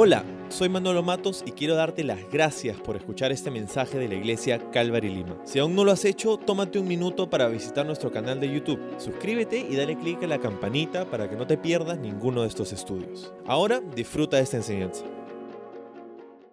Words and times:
Hola, 0.00 0.24
soy 0.48 0.68
Manolo 0.68 1.02
Matos 1.02 1.42
y 1.44 1.50
quiero 1.50 1.74
darte 1.74 2.04
las 2.04 2.20
gracias 2.30 2.76
por 2.76 2.94
escuchar 2.94 3.32
este 3.32 3.50
mensaje 3.50 3.98
de 3.98 4.06
la 4.06 4.14
iglesia 4.14 4.70
Calvary 4.70 5.08
Lima. 5.08 5.36
Si 5.44 5.58
aún 5.58 5.74
no 5.74 5.82
lo 5.82 5.90
has 5.90 6.04
hecho, 6.04 6.36
tómate 6.36 6.78
un 6.78 6.86
minuto 6.86 7.28
para 7.28 7.48
visitar 7.48 7.84
nuestro 7.84 8.12
canal 8.12 8.38
de 8.38 8.48
YouTube. 8.48 8.78
Suscríbete 9.00 9.58
y 9.58 9.74
dale 9.74 9.98
clic 9.98 10.22
a 10.22 10.28
la 10.28 10.38
campanita 10.38 11.04
para 11.10 11.28
que 11.28 11.34
no 11.34 11.48
te 11.48 11.58
pierdas 11.58 11.98
ninguno 11.98 12.42
de 12.42 12.48
estos 12.48 12.72
estudios. 12.72 13.32
Ahora 13.44 13.80
disfruta 13.80 14.36
de 14.36 14.44
esta 14.44 14.58
enseñanza. 14.58 15.02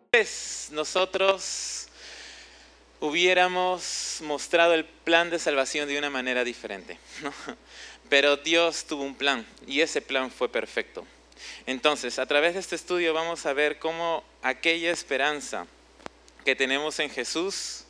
Pues 0.10 0.70
nosotros 0.72 1.88
hubiéramos 3.00 4.22
mostrado 4.24 4.74
el 4.74 4.86
plan 4.86 5.30
de 5.30 5.38
salvación 5.38 5.88
de 5.88 6.00
una 6.00 6.10
manera 6.10 6.44
diferente, 6.44 6.98
¿no? 7.22 7.32
pero 8.10 8.38
Dios 8.38 8.86
tuvo 8.86 9.04
un 9.04 9.14
plan 9.14 9.46
y 9.68 9.82
ese 9.82 10.02
plan 10.02 10.32
fue 10.32 10.50
perfecto. 10.50 11.06
Entonces, 11.66 12.20
a 12.20 12.26
través 12.26 12.54
de 12.54 12.60
este 12.60 12.76
estudio 12.76 13.14
vamos 13.14 13.46
a 13.46 13.54
ver 13.54 13.80
cómo 13.80 14.24
aquella 14.42 14.92
esperanza 14.92 15.68
que 16.44 16.56
tenemos 16.56 17.00
en 17.00 17.10
Jesús 17.10 17.86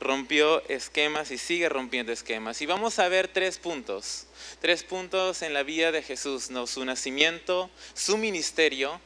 rompió 0.00 0.66
esquemas 0.68 1.30
y 1.30 1.38
sigue 1.38 1.68
rompiendo 1.68 2.12
esquemas. 2.12 2.60
Y 2.60 2.66
vamos 2.66 2.98
a 2.98 3.08
ver 3.08 3.28
tres 3.28 3.58
puntos, 3.58 4.26
tres 4.60 4.82
puntos 4.82 5.42
en 5.42 5.54
la 5.54 5.62
vida 5.62 5.92
de 5.92 6.02
Jesús, 6.02 6.50
¿no? 6.50 6.66
su 6.66 6.84
nacimiento, 6.84 7.70
su 7.94 8.18
ministerio 8.18 9.00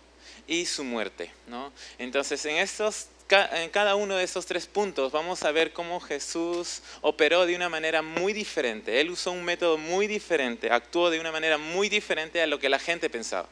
y 0.46 0.66
su 0.66 0.84
muerte. 0.84 1.30
¿no? 1.46 1.72
Entonces, 1.98 2.44
en 2.46 2.56
estos 2.56 3.06
en 3.30 3.68
cada 3.70 3.94
uno 3.94 4.16
de 4.16 4.24
estos 4.24 4.46
tres 4.46 4.66
puntos 4.66 5.12
vamos 5.12 5.42
a 5.42 5.52
ver 5.52 5.72
cómo 5.72 6.00
Jesús 6.00 6.82
operó 7.02 7.44
de 7.44 7.54
una 7.56 7.68
manera 7.68 8.00
muy 8.00 8.32
diferente. 8.32 9.00
Él 9.00 9.10
usó 9.10 9.32
un 9.32 9.44
método 9.44 9.76
muy 9.76 10.06
diferente, 10.06 10.70
actuó 10.70 11.10
de 11.10 11.20
una 11.20 11.30
manera 11.30 11.58
muy 11.58 11.88
diferente 11.88 12.40
a 12.40 12.46
lo 12.46 12.58
que 12.58 12.68
la 12.68 12.78
gente 12.78 13.10
pensaba. 13.10 13.48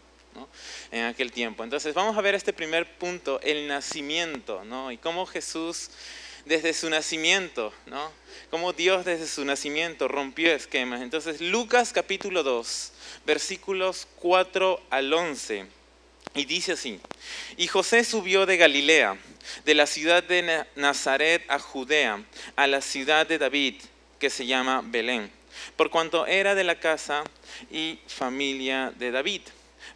en 0.91 1.05
aquel 1.05 1.33
tiempo. 1.33 1.65
Entonces 1.65 1.95
vamos 1.95 2.17
a 2.17 2.21
ver 2.21 2.35
este 2.35 2.53
primer 2.53 2.99
punto, 2.99 3.41
el 3.43 3.69
nacimiento, 3.69 4.65
¿no? 4.65 4.93
y 4.93 4.99
cómo 4.99 5.25
Jesús 5.25 5.91
desde 6.45 6.75
su 6.75 6.91
nacimiento, 6.91 7.73
¿no? 7.87 8.13
cómo 8.51 8.73
Dios 8.73 9.05
desde 9.05 9.27
su 9.27 9.45
nacimiento 9.45 10.09
rompió 10.09 10.53
esquemas. 10.53 11.01
Entonces 11.01 11.41
Lucas 11.41 11.93
capítulo 11.93 12.43
2, 12.43 12.93
versículos 13.25 14.07
4 14.17 14.81
al 14.91 15.13
11, 15.13 15.67
y 16.35 16.45
dice 16.45 16.73
así, 16.73 17.01
y 17.57 17.67
José 17.67 18.05
subió 18.05 18.47
de 18.47 18.57
Galilea 18.57 19.17
de 19.65 19.75
la 19.75 19.87
ciudad 19.87 20.23
de 20.23 20.67
Nazaret 20.75 21.45
a 21.49 21.59
Judea, 21.59 22.23
a 22.57 22.67
la 22.67 22.81
ciudad 22.81 23.27
de 23.27 23.39
David, 23.39 23.77
que 24.19 24.31
se 24.31 24.47
llama 24.47 24.83
Belén, 24.85 25.31
por 25.77 25.91
cuanto 25.91 26.27
era 26.27 26.55
de 26.55 26.65
la 26.65 26.81
casa 26.81 27.25
y 27.71 27.99
familia 28.07 28.93
de 28.97 29.11
David, 29.11 29.43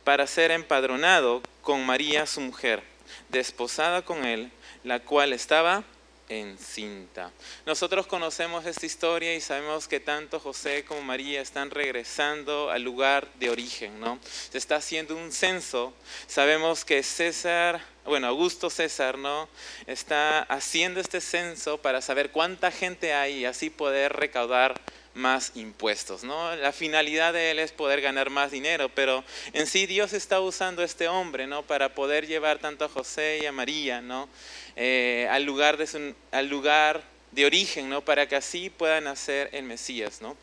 para 0.05 0.27
ser 0.27 0.51
empadronado 0.51 1.42
con 1.62 1.84
María 1.84 2.27
su 2.27 2.41
mujer, 2.41 2.83
desposada 3.28 4.03
con 4.03 4.25
él, 4.25 4.51
la 4.84 5.01
cual 5.01 5.33
estaba 5.33 5.84
encinta. 6.31 7.33
Nosotros 7.67 8.06
conocemos 8.06 8.64
esta 8.64 8.86
historia 8.86 9.34
y 9.34 9.41
sabemos 9.41 9.89
que 9.89 10.00
tanto 10.00 10.39
José 10.39 10.84
como 10.84 11.03
María 11.03 11.42
están 11.42 11.70
regresando 11.70 12.70
al 12.70 12.83
lugar 12.83 13.28
de 13.34 13.50
origen, 13.50 13.98
¿no? 14.00 14.19
Se 14.51 14.56
está 14.56 14.77
haciendo 14.77 15.17
un 15.17 15.33
censo. 15.33 15.92
Sabemos 16.28 16.84
que 16.84 17.03
César, 17.03 17.81
bueno, 18.05 18.28
Augusto 18.28 18.70
César, 18.70 19.19
¿no? 19.19 19.48
Está 19.86 20.41
haciendo 20.42 21.01
este 21.01 21.20
censo 21.20 21.78
para 21.78 22.01
saber 22.01 22.31
cuánta 22.31 22.70
gente 22.70 23.12
hay 23.12 23.41
y 23.41 23.45
así 23.45 23.69
poder 23.69 24.12
recaudar 24.12 24.81
más 25.20 25.52
impuestos, 25.54 26.24
¿no? 26.24 26.56
La 26.56 26.72
finalidad 26.72 27.32
de 27.32 27.52
él 27.52 27.58
es 27.60 27.70
poder 27.70 28.00
ganar 28.00 28.30
más 28.30 28.50
dinero, 28.50 28.88
pero 28.88 29.22
en 29.52 29.66
sí 29.66 29.86
Dios 29.86 30.12
está 30.12 30.40
usando 30.40 30.82
este 30.82 31.06
hombre, 31.06 31.46
¿no? 31.46 31.62
Para 31.62 31.94
poder 31.94 32.27
llevar 32.27 32.58
tanto 32.58 32.84
a 32.84 32.88
José 32.88 33.38
y 33.42 33.46
a 33.46 33.52
María, 33.52 34.00
¿no? 34.00 34.28
Eh, 34.74 35.28
al, 35.30 35.44
lugar 35.44 35.77
de 35.77 36.14
al 36.32 36.48
lugar 36.48 37.04
de 37.30 37.46
origen, 37.46 37.88
¿no? 37.88 38.04
Para 38.04 38.27
que 38.27 38.36
así 38.36 38.70
puedan 38.70 39.05
nacer 39.05 39.50
el 39.52 39.64
Mesías, 39.64 40.20
¿no? 40.20 40.36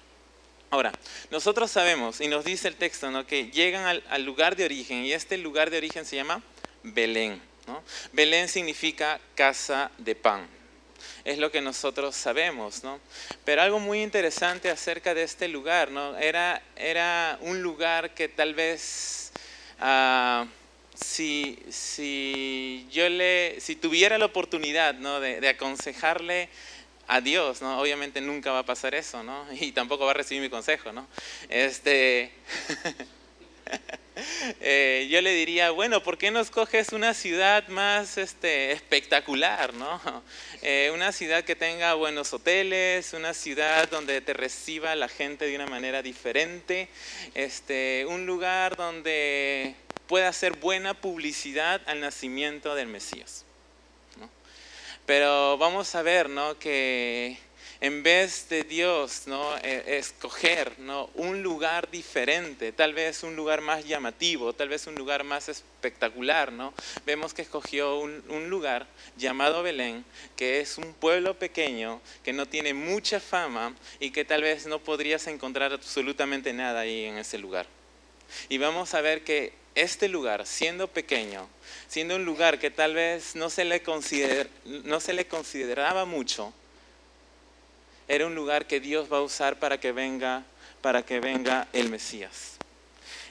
Ahora, 0.69 0.91
nosotros 1.31 1.71
sabemos, 1.71 2.21
y 2.21 2.27
nos 2.27 2.45
dice 2.45 2.67
el 2.67 2.75
texto, 2.75 3.09
¿no? 3.09 3.25
Que 3.25 3.49
llegan 3.51 3.85
al, 3.85 4.03
al 4.09 4.23
lugar 4.23 4.55
de 4.55 4.65
origen, 4.65 5.03
y 5.03 5.13
este 5.13 5.37
lugar 5.37 5.69
de 5.69 5.77
origen 5.77 6.05
se 6.05 6.17
llama 6.17 6.43
Belén, 6.83 7.41
¿no? 7.65 7.83
Belén 8.13 8.47
significa 8.47 9.19
casa 9.35 9.91
de 9.97 10.15
pan 10.15 10.56
es 11.25 11.37
lo 11.37 11.51
que 11.51 11.61
nosotros 11.61 12.15
sabemos, 12.15 12.83
¿no? 12.83 12.99
Pero 13.45 13.61
algo 13.61 13.79
muy 13.79 14.01
interesante 14.01 14.69
acerca 14.69 15.13
de 15.13 15.23
este 15.23 15.47
lugar, 15.47 15.91
¿no? 15.91 16.17
Era, 16.17 16.61
era 16.75 17.37
un 17.41 17.61
lugar 17.61 18.13
que 18.13 18.27
tal 18.27 18.53
vez... 18.53 19.31
Ah, 19.79 20.45
si, 20.99 21.59
si, 21.69 22.87
yo 22.91 23.07
le, 23.07 23.61
si 23.61 23.75
tuviera 23.75 24.17
la 24.17 24.25
oportunidad 24.25 24.95
¿no? 24.95 25.19
de, 25.19 25.39
de, 25.39 25.49
aconsejarle 25.49 26.49
a 27.07 27.21
Dios, 27.21 27.61
¿no? 27.61 27.79
obviamente 27.79 28.19
nunca 28.19 28.51
va 28.51 28.59
a 28.59 28.65
pasar 28.65 28.95
eso, 28.95 29.23
¿no? 29.23 29.45
y 29.59 29.71
tampoco 29.71 30.05
va 30.05 30.11
a 30.11 30.15
recibir 30.15 30.41
mi 30.41 30.49
consejo. 30.49 30.91
¿no? 30.91 31.07
Este, 31.49 32.31
Eh, 34.61 35.07
yo 35.09 35.21
le 35.21 35.31
diría, 35.33 35.71
bueno, 35.71 36.01
¿por 36.01 36.17
qué 36.17 36.31
no 36.31 36.39
escoges 36.39 36.91
una 36.91 37.13
ciudad 37.13 37.67
más 37.67 38.17
este, 38.17 38.71
espectacular? 38.71 39.73
¿no? 39.73 40.01
Eh, 40.61 40.91
una 40.93 41.11
ciudad 41.11 41.43
que 41.43 41.55
tenga 41.55 41.93
buenos 41.93 42.33
hoteles, 42.33 43.13
una 43.13 43.33
ciudad 43.33 43.89
donde 43.89 44.21
te 44.21 44.33
reciba 44.33 44.95
la 44.95 45.07
gente 45.07 45.45
de 45.45 45.55
una 45.55 45.67
manera 45.67 46.01
diferente, 46.01 46.89
este, 47.35 48.05
un 48.07 48.25
lugar 48.25 48.75
donde 48.75 49.75
pueda 50.07 50.29
hacer 50.29 50.53
buena 50.53 50.93
publicidad 50.93 51.81
al 51.85 52.01
nacimiento 52.01 52.73
del 52.75 52.87
Mesías. 52.87 53.45
Pero 55.05 55.57
vamos 55.57 55.95
a 55.95 56.01
ver 56.01 56.29
¿no? 56.29 56.59
que 56.59 57.37
en 57.81 58.03
vez 58.03 58.49
de 58.49 58.63
Dios 58.63 59.23
¿no? 59.27 59.55
E, 59.57 59.97
escoger 59.97 60.79
¿no? 60.79 61.09
un 61.15 61.43
lugar 61.43 61.89
diferente, 61.91 62.71
tal 62.71 62.93
vez 62.93 63.23
un 63.23 63.35
lugar 63.35 63.61
más 63.61 63.85
llamativo, 63.85 64.53
tal 64.53 64.69
vez 64.69 64.87
un 64.87 64.95
lugar 64.95 65.23
más 65.23 65.49
espectacular, 65.49 66.51
¿no? 66.51 66.73
vemos 67.05 67.33
que 67.33 67.41
escogió 67.41 67.99
un, 67.99 68.23
un 68.29 68.49
lugar 68.49 68.87
llamado 69.17 69.63
Belén, 69.63 70.05
que 70.35 70.59
es 70.59 70.77
un 70.77 70.93
pueblo 70.93 71.37
pequeño, 71.37 72.01
que 72.23 72.33
no 72.33 72.45
tiene 72.45 72.73
mucha 72.73 73.19
fama 73.19 73.75
y 73.99 74.11
que 74.11 74.25
tal 74.25 74.41
vez 74.41 74.65
no 74.65 74.79
podrías 74.79 75.27
encontrar 75.27 75.73
absolutamente 75.73 76.53
nada 76.53 76.81
ahí 76.81 77.05
en 77.05 77.17
ese 77.17 77.37
lugar. 77.37 77.67
Y 78.49 78.57
vamos 78.57 78.93
a 78.93 79.01
ver 79.01 79.23
que 79.23 79.53
este 79.75 80.09
lugar, 80.09 80.45
siendo 80.45 80.87
pequeño, 80.87 81.47
siendo 81.87 82.15
un 82.15 82.25
lugar 82.25 82.59
que 82.59 82.71
tal 82.71 82.95
vez 82.95 83.35
no 83.35 83.49
se 83.49 83.63
le, 83.63 83.83
consider, 83.83 84.49
no 84.65 84.99
se 84.99 85.13
le 85.13 85.27
consideraba 85.27 86.05
mucho, 86.05 86.51
era 88.07 88.25
un 88.25 88.35
lugar 88.35 88.67
que 88.67 88.79
Dios 88.79 89.11
va 89.11 89.17
a 89.17 89.21
usar 89.21 89.59
para 89.59 89.79
que 89.79 89.91
venga, 89.91 90.43
para 90.81 91.03
que 91.03 91.19
venga 91.19 91.67
el 91.73 91.89
Mesías. 91.89 92.57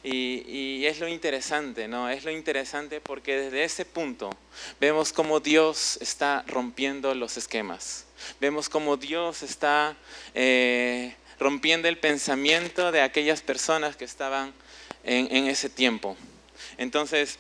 Y, 0.09 0.87
es 0.87 1.00
lo 1.00 1.09
interesante, 1.09 1.88
¿no? 1.88 2.09
Es 2.09 2.25
lo 2.25 2.31
interesante 2.31 3.00
porque 3.00 3.36
desde 3.36 3.65
ese 3.65 3.84
punto 3.84 4.31
vemos 4.78 5.12
cómo 5.12 5.41
Dios 5.41 5.98
está 6.00 6.44
rompiendo 6.47 7.12
los 7.15 7.36
esquemas. 7.36 8.04
Vemos 8.41 8.69
cómo 8.69 8.97
Dios 8.97 9.42
está 9.42 9.97
eh, 10.32 11.16
rompiendo 11.41 11.88
el 11.88 11.98
pensamiento 11.98 12.92
de 12.92 13.00
aquellas 13.00 13.42
personas 13.42 13.97
que 13.97 14.04
estaban 14.04 14.53
en, 15.03 15.34
en 15.34 15.48
ese 15.48 15.69
tiempo. 15.69 16.16
Entonces, 16.78 17.38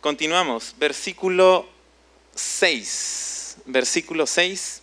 continuamos. 0.00 0.74
Versículo 0.78 1.68
6. 2.34 3.58
Versículo 3.66 4.26
6. 4.26 4.81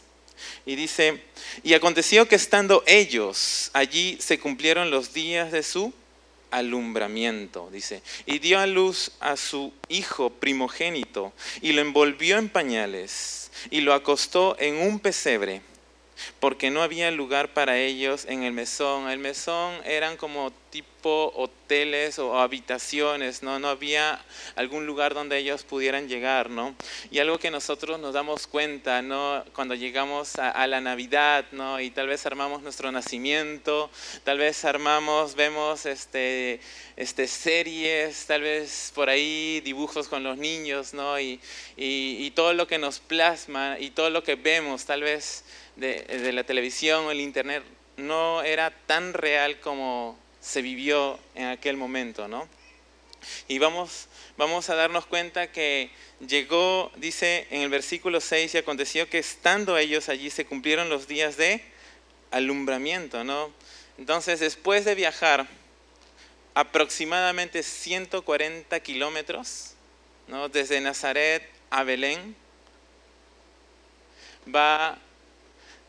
Y 0.70 0.76
dice, 0.76 1.20
y 1.64 1.74
aconteció 1.74 2.28
que 2.28 2.36
estando 2.36 2.84
ellos 2.86 3.72
allí 3.74 4.20
se 4.22 4.38
cumplieron 4.38 4.92
los 4.92 5.14
días 5.14 5.52
de 5.52 5.64
su 5.64 5.92
alumbramiento, 6.52 7.72
dice, 7.72 8.04
y 8.28 8.38
dio 8.38 8.60
a 8.60 8.68
luz 8.68 9.14
a 9.20 9.36
su 9.36 9.74
hijo 9.88 10.30
primogénito 10.30 11.34
y 11.64 11.72
lo 11.72 11.82
envolvió 11.82 12.38
en 12.38 12.50
pañales 12.50 13.50
y 13.72 13.82
lo 13.82 13.96
acostó 13.96 14.58
en 14.60 14.76
un 14.76 15.00
pesebre 15.00 15.64
porque 16.40 16.70
no 16.70 16.82
había 16.82 17.12
lugar 17.12 17.54
para 17.54 17.78
ellos 17.78 18.26
en 18.28 18.44
el 18.44 18.54
mesón. 18.54 19.10
El 19.10 19.20
mesón 19.20 19.74
eran 19.86 20.18
como 20.18 20.52
tipo 20.70 21.32
hoteles 21.36 22.20
o 22.20 22.40
habitaciones, 22.40 23.42
¿no? 23.42 23.60
No 23.60 23.70
había 23.70 24.24
algún 24.56 24.86
lugar 24.86 25.14
donde 25.14 25.38
ellos 25.38 25.64
pudieran 25.64 26.08
llegar, 26.08 26.50
¿no? 26.50 26.76
Y 27.10 27.20
algo 27.20 27.40
que 27.40 27.52
nosotros 27.52 28.00
nos 28.00 28.14
damos 28.14 28.48
cuenta, 28.48 29.02
¿no? 29.02 29.44
Cuando 29.54 29.76
llegamos 29.76 30.36
a, 30.38 30.68
la 30.68 30.82
Navidad, 30.82 31.46
¿no? 31.52 31.80
Y 31.80 31.90
tal 31.90 32.08
vez 32.08 32.26
armamos 32.26 32.62
nuestro 32.62 32.92
nacimiento, 32.92 33.90
tal 34.24 34.38
vez 34.38 34.64
armamos, 34.66 35.36
vemos 35.36 35.86
este, 35.86 36.60
este 36.98 37.28
series, 37.28 38.26
tal 38.26 38.42
vez 38.42 38.92
por 38.94 39.10
ahí 39.10 39.62
dibujos 39.62 40.08
con 40.08 40.24
los 40.24 40.38
niños, 40.38 40.94
¿no? 40.94 41.20
Y, 41.20 41.40
y 41.78 42.30
todo 42.32 42.54
lo 42.54 42.68
que 42.68 42.78
nos 42.78 43.00
plasma 43.00 43.78
y 43.80 43.92
todo 43.92 44.10
lo 44.10 44.24
que 44.24 44.36
vemos, 44.36 44.86
tal 44.86 45.02
vez 45.02 45.44
de, 45.80 46.32
la 46.34 46.44
televisión 46.44 47.06
o 47.06 47.12
el 47.12 47.22
internet 47.22 47.64
no 47.98 48.44
era 48.44 48.72
tan 48.86 49.14
real 49.14 49.60
como 49.60 50.18
se 50.40 50.62
vivió 50.62 51.20
en 51.36 51.48
aquel 51.48 51.78
momento, 51.78 52.28
¿no? 52.28 52.48
Y 53.48 53.60
vamos, 53.60 54.08
vamos 54.38 54.70
a 54.70 54.76
darnos 54.76 55.06
cuenta 55.06 55.52
que 55.52 55.90
llegó, 56.26 56.92
dice 56.96 57.48
en 57.50 57.62
el 57.62 57.70
versículo 57.70 58.22
6, 58.22 58.56
y 58.56 58.58
aconteció 58.58 59.10
que 59.10 59.20
estando 59.20 59.78
ellos 59.78 60.08
allí 60.08 60.30
se 60.30 60.46
cumplieron 60.46 60.90
los 60.90 61.08
días 61.08 61.36
de 61.36 61.62
alumbramiento, 62.32 63.24
¿no? 63.24 63.52
Entonces, 63.98 64.40
después 64.40 64.86
de 64.86 64.96
viajar 64.96 65.48
aproximadamente 66.54 67.64
140 67.64 68.80
kilómetros, 68.80 69.74
¿no? 70.28 70.48
desde 70.50 70.80
Nazaret 70.80 71.50
a 71.70 71.84
Belén, 71.84 72.36
va 74.54 74.98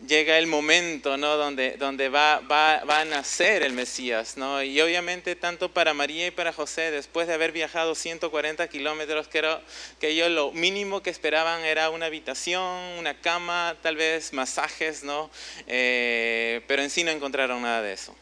llega 0.06 0.38
el 0.38 0.46
momento 0.46 1.16
¿no? 1.16 1.36
donde, 1.36 1.76
donde 1.78 2.08
va, 2.08 2.40
va, 2.40 3.00
a 3.00 3.04
nacer 3.04 3.62
el 3.62 3.72
Mesías. 3.72 4.36
¿no? 4.36 4.62
Y 4.62 4.80
obviamente 4.80 5.36
tanto 5.36 5.72
para 5.72 5.94
María 5.94 6.28
y 6.28 6.30
para 6.30 6.52
José, 6.52 6.90
después 6.90 7.26
de 7.26 7.34
haber 7.34 7.52
viajado 7.52 7.94
140 7.94 8.66
kilómetros, 8.68 9.28
creo 9.30 9.60
que 9.98 10.08
ellos 10.08 10.30
lo 10.30 10.52
mínimo 10.52 11.02
que 11.02 11.10
esperaban 11.10 11.64
era 11.64 11.90
una 11.90 12.06
habitación, 12.06 12.62
una 12.98 13.14
cama, 13.20 13.76
tal 13.82 13.96
vez 13.96 14.32
masajes, 14.32 15.02
¿no? 15.02 15.30
Eh, 15.66 16.62
pero 16.66 16.82
en 16.82 16.90
sí 16.90 17.04
no 17.04 17.10
encontraron 17.10 17.62
nada 17.62 17.82
de 17.82 17.92
eso. 17.92 18.14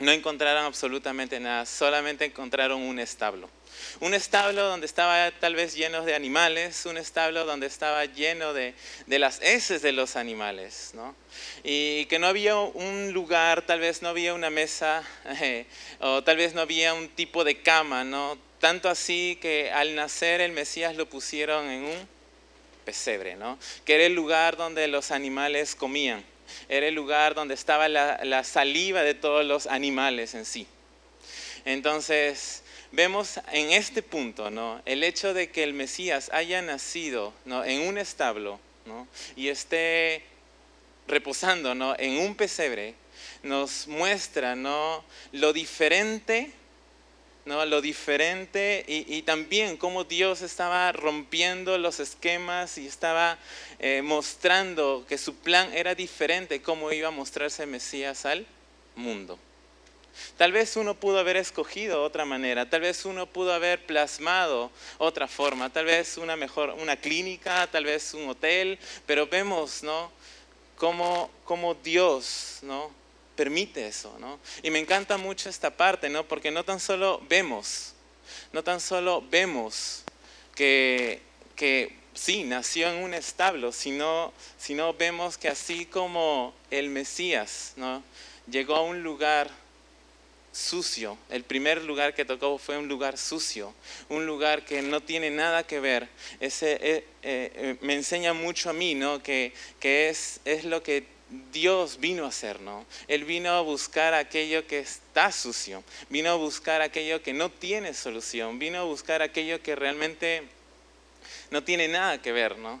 No 0.00 0.10
encontraron 0.10 0.64
absolutamente 0.64 1.38
nada, 1.38 1.66
solamente 1.66 2.24
encontraron 2.24 2.82
un 2.82 2.98
establo. 2.98 3.48
Un 4.00 4.12
establo 4.12 4.64
donde 4.64 4.86
estaba 4.86 5.30
tal 5.32 5.54
vez 5.54 5.74
lleno 5.74 6.02
de 6.02 6.14
animales, 6.14 6.84
un 6.86 6.96
establo 6.96 7.44
donde 7.44 7.66
estaba 7.66 8.04
lleno 8.04 8.52
de, 8.52 8.74
las 9.06 9.40
heces 9.40 9.82
de 9.82 9.92
los 9.92 10.16
animales, 10.16 10.90
¿no? 10.94 11.14
Y 11.62 12.06
que 12.06 12.18
no 12.18 12.26
había 12.26 12.56
un 12.56 13.12
lugar, 13.12 13.62
tal 13.62 13.80
vez 13.80 14.02
no 14.02 14.08
había 14.08 14.34
una 14.34 14.50
mesa, 14.50 15.04
o 16.00 16.24
tal 16.24 16.38
vez 16.38 16.54
no 16.54 16.60
había 16.60 16.92
un 16.94 17.08
tipo 17.08 17.44
de 17.44 17.62
cama, 17.62 18.02
¿no? 18.02 18.36
Tanto 18.58 18.88
así 18.88 19.38
que 19.40 19.70
al 19.70 19.94
nacer 19.94 20.40
el 20.40 20.52
Mesías 20.52 20.96
lo 20.96 21.08
pusieron 21.08 21.68
en 21.68 21.84
un 21.84 22.08
pesebre, 22.84 23.36
¿no? 23.36 23.58
Que 23.84 23.94
era 23.94 24.06
el 24.06 24.14
lugar 24.14 24.56
donde 24.56 24.88
los 24.88 25.12
animales 25.12 25.74
comían, 25.74 26.24
era 26.68 26.86
el 26.86 26.94
lugar 26.94 27.34
donde 27.34 27.54
estaba 27.54 27.88
la 27.88 28.44
saliva 28.44 29.02
de 29.02 29.14
todos 29.14 29.44
los 29.44 29.66
animales 29.66 30.34
en 30.34 30.44
sí. 30.44 30.66
Entonces, 31.64 32.62
vemos 32.94 33.40
en 33.52 33.72
este 33.72 34.02
punto 34.02 34.50
¿no? 34.50 34.80
el 34.84 35.02
hecho 35.02 35.34
de 35.34 35.50
que 35.50 35.64
el 35.64 35.74
Mesías 35.74 36.30
haya 36.32 36.62
nacido 36.62 37.32
¿no? 37.44 37.64
en 37.64 37.88
un 37.88 37.98
establo 37.98 38.60
¿no? 38.86 39.08
y 39.34 39.48
esté 39.48 40.22
reposando 41.08 41.74
¿no? 41.74 41.96
en 41.98 42.18
un 42.18 42.34
pesebre, 42.36 42.94
nos 43.42 43.88
muestra 43.88 44.54
¿no? 44.54 45.04
lo 45.32 45.52
diferente, 45.52 46.52
¿no? 47.44 47.64
lo 47.64 47.80
diferente 47.80 48.84
y, 48.86 49.22
también 49.22 49.76
cómo 49.76 50.04
Dios 50.04 50.42
estaba 50.42 50.92
rompiendo 50.92 51.78
los 51.78 52.00
esquemas 52.00 52.78
y 52.78 52.86
estaba 52.86 53.38
eh, 53.78 54.02
mostrando 54.02 55.04
que 55.08 55.18
su 55.18 55.34
plan 55.36 55.72
era 55.74 55.94
diferente, 55.94 56.62
cómo 56.62 56.92
iba 56.92 57.08
a 57.08 57.10
mostrarse 57.10 57.66
Mesías 57.66 58.26
al 58.26 58.46
mundo. 58.96 59.38
Tal 60.36 60.52
vez 60.52 60.76
uno 60.76 60.94
pudo 60.94 61.18
haber 61.18 61.36
escogido 61.36 62.02
otra 62.02 62.24
manera, 62.24 62.68
tal 62.68 62.82
vez 62.82 63.04
uno 63.04 63.26
pudo 63.26 63.52
haber 63.52 63.84
plasmado 63.84 64.70
otra 64.98 65.26
forma, 65.26 65.70
tal 65.70 65.86
vez 65.86 66.16
una 66.18 66.36
mejor, 66.36 66.70
una 66.70 66.96
clínica, 66.96 67.66
tal 67.70 67.84
vez 67.84 68.14
un 68.14 68.28
hotel, 68.28 68.78
pero 69.06 69.26
vemos, 69.26 69.82
¿no? 69.82 70.12
Cómo, 70.76 71.30
cómo 71.44 71.74
Dios, 71.74 72.58
¿no? 72.62 72.90
Permite 73.36 73.86
eso, 73.88 74.16
¿no? 74.18 74.38
Y 74.62 74.70
me 74.70 74.78
encanta 74.78 75.16
mucho 75.16 75.48
esta 75.48 75.76
parte, 75.76 76.08
¿no? 76.08 76.24
Porque 76.24 76.50
no 76.50 76.64
tan 76.64 76.80
solo 76.80 77.20
vemos, 77.28 77.94
no 78.52 78.62
tan 78.62 78.80
solo 78.80 79.22
vemos 79.30 80.04
que, 80.54 81.20
que 81.56 81.96
sí, 82.14 82.44
nació 82.44 82.88
en 82.90 83.02
un 83.02 83.14
establo, 83.14 83.72
sino, 83.72 84.32
sino 84.56 84.94
vemos 84.94 85.36
que 85.36 85.48
así 85.48 85.86
como 85.86 86.54
el 86.70 86.88
Mesías, 86.88 87.72
¿no? 87.76 88.02
Llegó 88.50 88.76
a 88.76 88.82
un 88.82 89.02
lugar 89.02 89.50
sucio. 90.54 91.18
El 91.30 91.42
primer 91.42 91.82
lugar 91.82 92.14
que 92.14 92.24
tocó 92.24 92.58
fue 92.58 92.78
un 92.78 92.88
lugar 92.88 93.18
sucio, 93.18 93.74
un 94.08 94.24
lugar 94.26 94.64
que 94.64 94.82
no 94.82 95.00
tiene 95.00 95.30
nada 95.30 95.66
que 95.66 95.80
ver. 95.80 96.08
Ese, 96.40 96.78
eh, 96.80 97.04
eh, 97.22 97.76
me 97.80 97.94
enseña 97.94 98.32
mucho 98.32 98.70
a 98.70 98.72
mí, 98.72 98.94
¿no? 98.94 99.22
Que, 99.22 99.52
que 99.80 100.08
es, 100.08 100.40
es 100.44 100.64
lo 100.64 100.82
que 100.82 101.06
Dios 101.52 101.98
vino 102.00 102.24
a 102.24 102.28
hacer, 102.28 102.60
¿no? 102.60 102.84
Él 103.08 103.24
vino 103.24 103.50
a 103.50 103.60
buscar 103.60 104.14
aquello 104.14 104.66
que 104.66 104.78
está 104.78 105.32
sucio, 105.32 105.84
vino 106.08 106.30
a 106.30 106.34
buscar 106.34 106.82
aquello 106.82 107.22
que 107.22 107.32
no 107.32 107.50
tiene 107.50 107.94
solución, 107.94 108.58
vino 108.58 108.78
a 108.78 108.84
buscar 108.84 109.22
aquello 109.22 109.62
que 109.62 109.76
realmente 109.76 110.42
no 111.50 111.62
tiene 111.62 111.88
nada 111.88 112.20
que 112.20 112.32
ver, 112.32 112.58
¿no? 112.58 112.80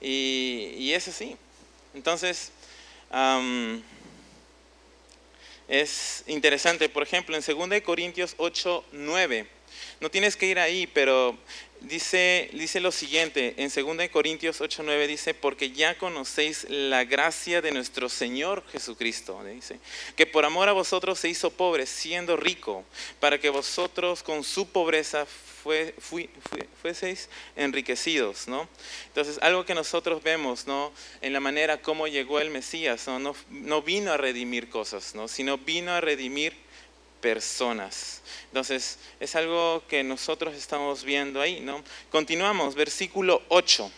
Y, 0.00 0.92
es 0.92 1.08
así. 1.08 1.36
Entonces, 1.94 2.52
es 5.68 6.24
interesante, 6.26 6.88
por 6.88 7.02
ejemplo, 7.02 7.36
en 7.36 7.42
2 7.42 7.80
Corintios 7.82 8.34
8, 8.38 8.84
9. 8.92 9.46
No 10.00 10.10
tienes 10.10 10.36
que 10.36 10.46
ir 10.46 10.58
ahí, 10.58 10.86
pero 10.86 11.36
dice, 11.80 12.50
dice 12.52 12.80
lo 12.80 12.92
siguiente, 12.92 13.54
en 13.56 13.70
2 13.70 14.08
Corintios 14.08 14.60
8, 14.60 14.82
9 14.84 15.06
dice, 15.06 15.34
porque 15.34 15.70
ya 15.70 15.96
conocéis 15.98 16.66
la 16.68 17.04
gracia 17.04 17.60
de 17.60 17.72
nuestro 17.72 18.08
Señor 18.08 18.64
Jesucristo, 18.72 19.42
dice, 19.44 19.78
que 20.16 20.26
por 20.26 20.44
amor 20.44 20.68
a 20.68 20.72
vosotros 20.72 21.18
se 21.18 21.28
hizo 21.28 21.50
pobre, 21.50 21.86
siendo 21.86 22.36
rico, 22.36 22.84
para 23.20 23.38
que 23.38 23.50
vosotros 23.50 24.22
con 24.22 24.44
su 24.44 24.68
pobreza 24.68 25.26
fue, 25.26 25.94
fueseis 26.80 27.28
enriquecidos, 27.56 28.48
¿no? 28.48 28.68
Entonces, 29.08 29.38
algo 29.42 29.64
que 29.64 29.74
nosotros 29.74 30.22
vemos, 30.22 30.66
¿no? 30.66 30.92
En 31.20 31.32
la 31.32 31.40
manera 31.40 31.82
como 31.82 32.06
llegó 32.06 32.40
el 32.40 32.50
Mesías, 32.50 33.06
¿no? 33.06 33.18
No, 33.18 33.36
no 33.50 33.82
vino 33.82 34.12
a 34.12 34.16
redimir 34.16 34.70
cosas, 34.70 35.14
¿no? 35.14 35.28
Sino 35.28 35.58
vino 35.58 35.92
a 35.92 36.00
redimir 36.00 36.67
personas. 37.20 38.22
Entonces, 38.46 38.98
es 39.20 39.34
algo 39.34 39.82
que 39.88 40.02
nosotros 40.02 40.54
estamos 40.54 41.04
viendo 41.04 41.40
ahí, 41.40 41.60
¿no? 41.60 41.82
Continuamos, 42.10 42.74
versículo 42.74 43.42
8. 43.48 43.90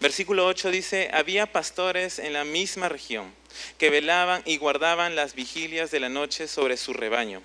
Versículo 0.00 0.46
8 0.46 0.70
dice, 0.70 1.10
había 1.12 1.50
pastores 1.50 2.18
en 2.18 2.32
la 2.32 2.44
misma 2.44 2.88
región 2.88 3.32
que 3.78 3.90
velaban 3.90 4.42
y 4.44 4.58
guardaban 4.58 5.16
las 5.16 5.34
vigilias 5.34 5.90
de 5.90 6.00
la 6.00 6.08
noche 6.08 6.48
sobre 6.48 6.76
su 6.76 6.92
rebaño. 6.92 7.42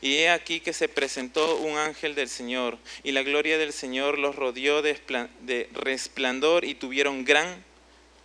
Y 0.00 0.16
he 0.16 0.30
aquí 0.30 0.60
que 0.60 0.72
se 0.72 0.88
presentó 0.88 1.56
un 1.56 1.78
ángel 1.78 2.16
del 2.16 2.28
Señor, 2.28 2.78
y 3.04 3.12
la 3.12 3.22
gloria 3.22 3.58
del 3.58 3.72
Señor 3.72 4.18
los 4.18 4.34
rodeó 4.34 4.82
de 4.82 5.68
resplandor 5.72 6.64
y 6.64 6.74
tuvieron 6.74 7.24
gran 7.24 7.64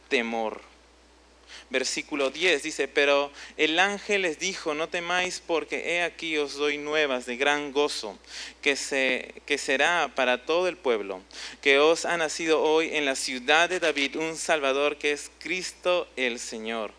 temor. 0.10 0.73
Versículo 1.74 2.30
10 2.30 2.62
dice, 2.62 2.88
pero 2.88 3.32
el 3.58 3.80
ángel 3.80 4.22
les 4.22 4.38
dijo, 4.38 4.75
no 4.75 4.89
temáis 4.89 5.39
porque 5.39 5.96
he 5.96 6.03
aquí 6.03 6.38
os 6.38 6.53
doy 6.53 6.77
nuevas 6.77 7.25
de 7.25 7.36
gran 7.36 7.72
gozo, 7.72 8.20
que, 8.62 8.75
se, 8.75 9.34
que 9.48 9.58
será 9.58 10.12
para 10.13 10.46
todo 10.46 10.68
el 10.68 10.77
pueblo, 10.77 11.24
que 11.63 11.80
os 11.80 12.06
ha 12.06 12.15
nacido 12.15 12.62
hoy 12.62 12.96
en 12.96 13.06
la 13.06 13.15
ciudad 13.15 13.70
de 13.70 13.80
David 13.80 14.18
un 14.18 14.38
Salvador 14.38 14.98
que 14.98 15.13
es 15.13 15.32
Cristo 15.39 16.08
el 16.15 16.38
Señor. 16.38 16.92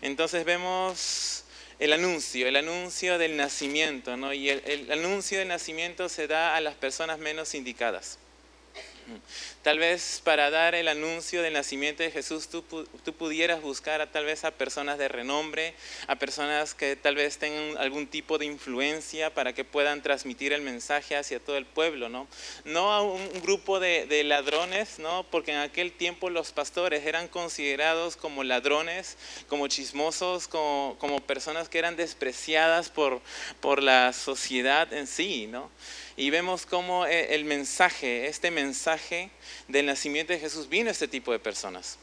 Entonces 0.00 0.44
vemos 0.44 1.44
el 1.80 1.92
anuncio, 1.92 2.46
el 2.46 2.54
anuncio 2.54 3.18
del 3.18 3.36
nacimiento, 3.36 4.16
¿no? 4.16 4.32
Y 4.32 4.48
el, 4.48 4.62
el 4.64 4.92
anuncio 4.92 5.40
del 5.40 5.48
nacimiento 5.48 6.08
se 6.08 6.28
da 6.28 6.54
a 6.54 6.60
las 6.60 6.76
personas 6.76 7.18
menos 7.18 7.56
indicadas. 7.56 8.20
Tal 9.62 9.78
vez 9.78 10.22
para 10.24 10.50
dar 10.50 10.74
el 10.74 10.88
anuncio 10.88 11.42
del 11.42 11.52
nacimiento 11.52 12.02
de 12.02 12.10
Jesús 12.10 12.48
tú, 12.48 12.62
tú, 12.62 13.12
pudieras 13.12 13.60
buscar 13.60 14.00
a, 14.00 14.10
tal 14.10 14.24
vez 14.24 14.44
a 14.44 14.50
personas 14.50 14.98
de 14.98 15.08
renombre, 15.08 15.74
a 16.06 16.16
personas 16.16 16.74
que 16.74 16.96
tal 16.96 17.14
vez 17.14 17.38
tengan 17.38 17.76
algún 17.78 18.06
tipo 18.06 18.38
de 18.38 18.46
influencia 18.46 19.34
para 19.34 19.52
que 19.52 19.64
puedan 19.64 20.02
transmitir 20.02 20.52
el 20.52 20.62
mensaje 20.62 21.16
hacia 21.16 21.40
todo 21.40 21.56
el 21.56 21.66
pueblo, 21.66 22.08
¿no? 22.08 22.26
No 22.64 22.92
a 22.92 23.02
un, 23.02 23.20
grupo 23.42 23.80
de, 23.80 24.22
ladrones, 24.24 24.98
¿no? 24.98 25.24
Porque 25.30 25.52
en 25.52 25.58
aquel 25.58 25.92
tiempo 25.92 26.30
los 26.30 26.52
pastores 26.52 27.06
eran 27.06 27.28
considerados 27.28 28.16
como 28.16 28.44
ladrones, 28.44 29.16
como 29.48 29.68
chismosos, 29.68 30.48
como, 30.48 30.96
como 30.98 31.20
personas 31.20 31.68
que 31.68 31.78
eran 31.78 31.96
despreciadas 31.96 32.90
por, 32.90 33.20
por 33.60 33.82
la 33.82 34.12
sociedad 34.12 34.92
en 34.92 35.06
sí, 35.06 35.46
¿no? 35.46 35.70
Y 36.20 36.28
vemos 36.28 36.66
cómo 36.66 37.06
eh, 37.06 37.34
el 37.34 37.46
mensaje, 37.46 38.26
este 38.26 38.50
mensaje 38.50 39.30
del 39.68 39.86
nacimiento 39.86 40.34
de 40.34 40.38
Jesús 40.38 40.68
vino 40.68 40.90
a 40.90 40.92
este 40.92 41.08
tipo 41.08 41.32
de 41.32 41.38
personas. 41.38 41.96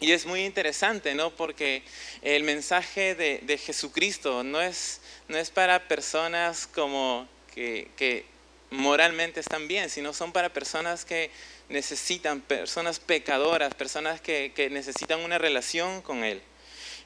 Y 0.00 0.12
es 0.12 0.24
muy 0.24 0.46
interesante, 0.46 1.14
¿no? 1.14 1.28
Porque 1.36 1.82
el 2.22 2.44
mensaje 2.44 3.14
de, 3.14 3.58
Jesucristo 3.58 4.42
no 4.42 4.62
es, 4.62 5.02
no 5.28 5.36
es 5.36 5.50
para 5.50 5.86
personas 5.86 6.66
como 6.66 7.28
que, 7.54 8.24
moralmente 8.70 9.40
están 9.40 9.68
bien, 9.68 9.90
sino 9.90 10.14
son 10.14 10.32
para 10.32 10.50
personas 10.54 11.04
que 11.04 11.30
necesitan, 11.68 12.40
personas 12.40 13.00
pecadoras, 13.00 13.74
personas 13.74 14.18
que, 14.18 14.50
necesitan 14.72 15.20
una 15.20 15.36
relación 15.36 16.00
con 16.00 16.24
Él. 16.24 16.40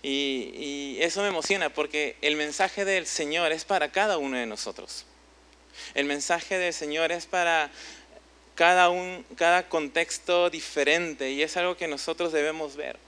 Y, 0.05 0.53
y, 0.55 1.03
eso 1.03 1.23
me 1.23 1.29
emociona 1.29 1.71
porque 1.71 2.15
el 2.23 2.37
mensaje 2.37 2.85
del 2.85 3.07
Señor 3.09 3.51
es 3.51 3.65
para 3.65 3.91
cada 3.91 4.17
uno 4.17 4.37
de 4.37 4.47
nosotros. 4.47 5.07
El 5.95 6.07
mensaje 6.07 6.59
del 6.59 6.73
Señor 6.73 7.13
es 7.13 7.27
para 7.27 7.71
cada, 8.55 8.91
un, 8.91 9.25
cada 9.37 9.69
contexto 9.69 10.51
diferente 10.51 11.31
y 11.31 11.43
es 11.43 11.57
algo 11.57 11.77
que 11.77 11.89
nosotros 11.89 12.33
debemos 12.33 12.77
ver. 12.77 12.99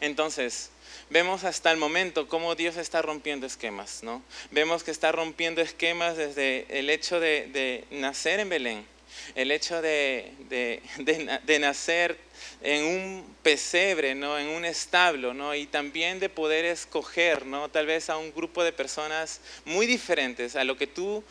Entonces, 0.00 0.70
vemos 1.10 1.44
hasta 1.44 1.70
el 1.70 1.76
momento 1.76 2.28
cómo 2.28 2.54
Dios 2.54 2.76
está 2.76 3.02
rompiendo 3.02 3.46
esquemas, 3.46 4.02
¿no? 4.02 4.22
Vemos 4.50 4.84
que 4.84 4.90
está 4.90 5.12
rompiendo 5.12 5.60
esquemas 5.60 6.16
desde 6.16 6.66
el 6.68 6.90
hecho 6.90 7.20
de, 7.20 7.84
nacer 7.90 8.40
en 8.40 8.48
Belén, 8.48 8.86
el 9.34 9.50
hecho 9.50 9.82
de, 9.82 10.32
de, 10.48 11.58
nacer 11.58 12.18
en 12.62 12.84
un 12.84 13.36
pesebre, 13.42 14.14
¿no? 14.14 14.38
en 14.38 14.48
un 14.48 14.64
establo, 14.64 15.34
¿no? 15.34 15.54
y 15.54 15.66
también 15.66 16.20
de 16.20 16.28
poder 16.28 16.64
escoger 16.64 17.46
¿no? 17.46 17.68
tal 17.70 17.86
vez 17.86 18.10
a 18.10 18.18
un 18.18 18.32
grupo 18.34 18.62
de 18.62 18.72
personas 18.72 19.40
muy 19.64 19.86
diferentes 19.86 20.54
a 20.54 20.64
lo 20.64 20.76
que 20.76 20.86
tú 20.86 21.24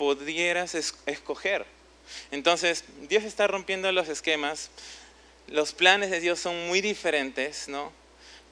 pudieras 0.00 0.74
escoger. 1.04 1.66
Entonces, 2.30 2.84
Dios 3.10 3.22
está 3.24 3.46
rompiendo 3.46 3.92
los 3.92 4.08
esquemas, 4.08 4.70
los 5.46 5.74
planes 5.74 6.10
de 6.10 6.20
Dios 6.20 6.40
son 6.40 6.68
muy 6.68 6.80
diferentes, 6.80 7.68
¿no? 7.68 7.92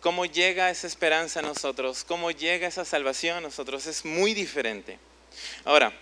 Cómo 0.02 0.26
llega 0.26 0.68
esa 0.68 0.86
esperanza 0.86 1.40
a 1.40 1.42
nosotros, 1.42 2.04
cómo 2.04 2.30
llega 2.32 2.68
esa 2.68 2.84
salvación 2.84 3.38
a 3.38 3.40
nosotros, 3.40 3.86
es 3.86 4.04
muy 4.04 4.34
diferente. 4.34 4.98
Ahora, 5.64 5.94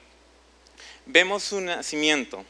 vemos 1.06 1.44
su 1.44 1.60
nacimiento, 1.60 2.44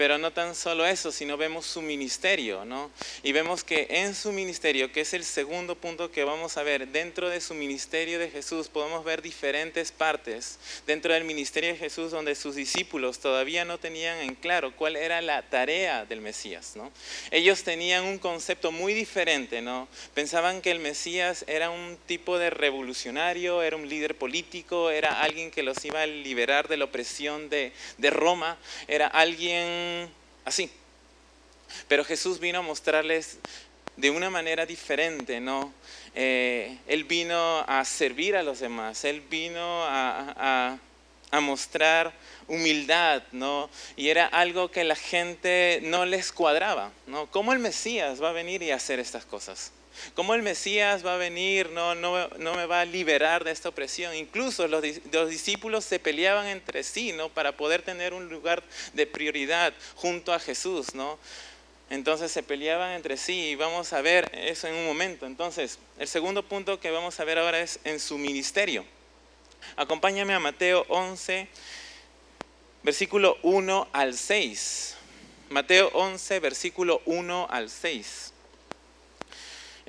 pero 0.00 0.16
no 0.16 0.32
tan 0.32 0.54
solo 0.54 0.86
eso, 0.86 1.12
sino 1.12 1.36
vemos 1.36 1.66
su 1.66 1.82
ministerio, 1.82 2.64
¿no? 2.64 2.90
Y 3.22 3.32
vemos 3.32 3.62
que 3.62 3.86
en 3.90 4.14
su 4.14 4.32
ministerio, 4.32 4.90
que 4.90 5.02
es 5.02 5.12
el 5.12 5.24
segundo 5.24 5.74
punto 5.74 6.10
que 6.10 6.24
vamos 6.24 6.56
a 6.56 6.62
ver, 6.62 6.88
dentro 6.88 7.28
de 7.28 7.38
su 7.42 7.52
ministerio 7.52 8.18
de 8.18 8.30
Jesús 8.30 8.70
podemos 8.70 9.04
ver 9.04 9.20
diferentes 9.20 9.92
partes 9.92 10.58
dentro 10.86 11.12
del 11.12 11.24
ministerio 11.24 11.74
de 11.74 11.76
Jesús 11.76 12.12
donde 12.12 12.34
sus 12.34 12.54
discípulos 12.54 13.18
todavía 13.18 13.66
no 13.66 13.76
tenían 13.76 14.16
en 14.20 14.36
claro 14.36 14.74
cuál 14.74 14.96
era 14.96 15.20
la 15.20 15.42
tarea 15.42 16.06
del 16.06 16.22
Mesías, 16.22 16.76
¿no? 16.76 16.90
Ellos 17.30 17.62
tenían 17.62 18.04
un 18.04 18.16
concepto 18.16 18.72
muy 18.72 18.94
diferente, 18.94 19.60
¿no? 19.60 19.86
Pensaban 20.14 20.62
que 20.62 20.70
el 20.70 20.78
Mesías 20.78 21.44
era 21.46 21.68
un 21.68 21.98
tipo 22.06 22.38
de 22.38 22.48
revolucionario, 22.48 23.62
era 23.62 23.76
un 23.76 23.86
líder 23.86 24.16
político, 24.16 24.88
era 24.88 25.20
alguien 25.20 25.50
que 25.50 25.62
los 25.62 25.84
iba 25.84 26.00
a 26.00 26.06
liberar 26.06 26.68
de 26.68 26.78
la 26.78 26.86
opresión 26.86 27.50
de, 27.50 27.74
de 27.98 28.08
Roma, 28.08 28.56
era 28.88 29.06
alguien 29.06 29.89
así. 30.44 30.70
Pero 31.88 32.04
Jesús 32.04 32.40
vino 32.40 32.58
a 32.58 32.62
mostrarles 32.62 33.38
de 33.96 34.10
una 34.10 34.30
manera 34.30 34.66
diferente, 34.66 35.40
¿no? 35.40 35.72
Eh, 36.14 36.78
él 36.86 37.04
vino 37.04 37.60
a 37.66 37.84
servir 37.84 38.36
a 38.36 38.42
los 38.42 38.60
demás, 38.60 39.04
Él 39.04 39.20
vino 39.20 39.84
a, 39.84 40.78
a, 41.30 41.40
mostrar 41.40 42.12
humildad, 42.48 43.22
¿no? 43.30 43.70
Y 43.96 44.08
era 44.08 44.26
algo 44.26 44.70
que 44.70 44.82
la 44.82 44.96
gente 44.96 45.80
no 45.84 46.04
les 46.04 46.32
cuadraba, 46.32 46.90
¿no? 47.06 47.30
¿Cómo 47.30 47.52
el 47.52 47.60
Mesías 47.60 48.20
va 48.20 48.30
a 48.30 48.32
venir 48.32 48.62
y 48.62 48.72
hacer 48.72 48.98
estas 48.98 49.24
cosas? 49.24 49.70
¿Cómo 50.14 50.34
el 50.34 50.42
Mesías 50.42 51.04
va 51.04 51.14
a 51.14 51.18
venir? 51.18 51.70
No, 51.70 51.94
no, 51.94 52.28
no 52.38 52.54
me 52.54 52.66
va 52.66 52.80
a 52.80 52.84
liberar 52.84 53.44
de 53.44 53.50
esta 53.50 53.68
opresión. 53.68 54.14
Incluso 54.14 54.66
los, 54.68 54.84
los, 55.12 55.28
discípulos 55.28 55.84
se 55.84 55.98
peleaban 55.98 56.46
entre 56.46 56.82
sí, 56.82 57.12
¿no? 57.12 57.28
Para 57.28 57.56
poder 57.56 57.82
tener 57.82 58.14
un 58.14 58.28
lugar 58.28 58.62
de 58.92 59.06
prioridad 59.06 59.72
junto 59.96 60.32
a 60.32 60.38
Jesús, 60.38 60.94
¿no? 60.94 61.18
Entonces 61.90 62.30
se 62.30 62.44
peleaban 62.44 62.92
entre 62.92 63.16
sí 63.16 63.50
y 63.50 63.54
vamos 63.56 63.92
a 63.92 64.00
ver 64.00 64.30
eso 64.32 64.68
en 64.68 64.74
un 64.74 64.86
momento. 64.86 65.26
Entonces, 65.26 65.78
el 65.98 66.06
segundo 66.06 66.44
punto 66.44 66.78
que 66.78 66.90
vamos 66.90 67.18
a 67.18 67.24
ver 67.24 67.38
ahora 67.38 67.60
es 67.60 67.80
en 67.84 67.98
su 67.98 68.16
ministerio. 68.16 68.84
Acompáñame 69.76 70.32
a 70.32 70.38
Mateo 70.38 70.86
11, 70.88 71.48
versículo 72.84 73.36
1 73.42 73.88
al 73.92 74.16
6. 74.16 74.96
Mateo 75.50 75.90
11, 75.94 76.38
versículo 76.38 77.02
1 77.06 77.48
al 77.50 77.68
6. 77.68 78.32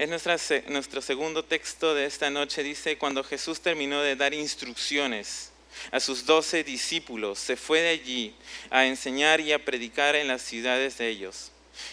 Es 0.02 0.10
nuestro 0.10 1.00
segundo 1.00 1.46
texto 1.46 1.94
de 1.94 2.06
esta 2.06 2.32
noche. 2.32 2.64
Dice, 2.64 2.98
cuando 2.98 3.24
Jesús 3.24 3.62
terminó 3.62 4.02
de 4.02 4.16
dar 4.16 4.34
instrucciones 4.34 5.52
a 5.92 6.00
sus 6.00 6.26
doce 6.26 6.64
discípulos, 6.64 7.38
se 7.38 7.56
fue 7.56 7.82
de 7.82 7.90
allí 7.90 8.36
a 8.72 8.88
enseñar 8.88 9.42
y 9.42 9.52
a 9.54 9.64
predicar 9.64 10.16
en 10.16 10.28
las 10.28 10.42
ciudades 10.42 10.98
de 10.98 11.08
ellos. 11.08 11.52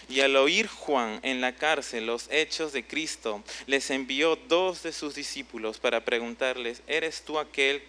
Y 0.08 0.20
al 0.20 0.36
oír 0.36 0.68
Juan 0.68 1.20
en 1.22 1.42
la 1.42 1.54
cárcel 1.54 2.06
los 2.06 2.28
hechos 2.30 2.72
de 2.72 2.82
Cristo, 2.82 3.44
les 3.66 3.90
envió 3.90 4.36
dos 4.36 4.82
de 4.82 4.92
sus 4.94 5.14
discípulos 5.14 5.78
para 5.78 6.06
preguntarles, 6.06 6.80
¿eres 6.86 7.20
tú 7.20 7.38
aquel, 7.38 7.82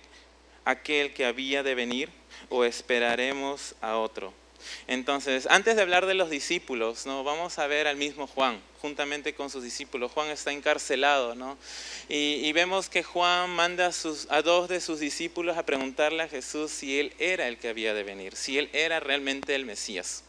aquel 0.66 1.14
que 1.14 1.24
había 1.24 1.64
de 1.64 1.76
venir 1.76 2.10
o 2.50 2.66
esperaremos 2.66 3.74
a 3.80 3.96
otro? 3.96 4.34
Entonces, 4.88 5.48
antes 5.50 5.76
de 5.76 5.82
hablar 5.82 6.06
de 6.06 6.14
los 6.14 6.30
discípulos, 6.30 7.06
¿no? 7.06 7.24
vamos 7.24 7.60
a 7.60 7.68
ver 7.68 7.88
al 7.88 7.98
mismo 7.98 8.28
Juan, 8.28 8.62
juntamente 8.82 9.34
con 9.34 9.50
sus 9.50 9.64
discípulos. 9.64 10.12
Juan 10.12 10.30
está 10.30 10.52
encarcelado, 10.52 11.36
¿no? 11.36 11.58
Y, 12.08 12.52
vemos 12.54 12.90
que 12.90 13.04
Juan 13.04 13.50
manda 13.52 13.92
a, 14.30 14.42
dos 14.42 14.70
de 14.70 14.82
sus 14.82 15.00
discípulos 15.00 15.58
a 15.58 15.66
preguntarle 15.66 16.24
a 16.24 16.28
Jesús 16.28 16.72
si 16.72 17.00
él 17.00 17.14
era 17.20 17.48
el 17.48 17.58
que 17.58 17.70
había 17.70 17.94
de 17.94 18.04
venir, 18.04 18.36
si 18.36 18.58
él 18.58 18.70
era 18.74 19.00
realmente 19.00 19.56
el 19.56 19.66
Mesías. 19.66 20.24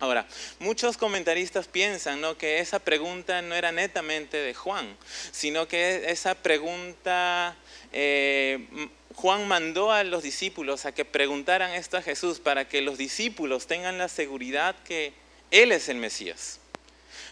Ahora, 0.00 0.28
muchos 0.60 0.96
comentaristas 0.96 1.66
piensan 1.66 2.20
¿no? 2.20 2.38
que 2.38 2.60
esa 2.60 2.78
pregunta 2.78 3.42
no 3.42 3.56
era 3.56 3.72
netamente 3.72 4.36
de 4.36 4.54
Juan, 4.54 4.96
sino 5.32 5.66
que 5.66 6.10
esa 6.10 6.36
pregunta 6.36 7.56
eh, 7.92 8.88
Juan 9.20 9.48
mandó 9.48 9.90
a 9.90 10.04
los 10.04 10.22
discípulos 10.22 10.86
a 10.86 10.92
que 10.92 11.04
preguntaran 11.04 11.72
esto 11.72 11.96
a 11.96 12.02
Jesús 12.02 12.38
para 12.38 12.68
que 12.68 12.82
los 12.82 12.98
discípulos 12.98 13.66
tengan 13.66 13.98
la 13.98 14.08
seguridad 14.08 14.76
que 14.84 15.12
Él 15.50 15.72
es 15.72 15.88
el 15.88 15.96
Mesías. 15.96 16.60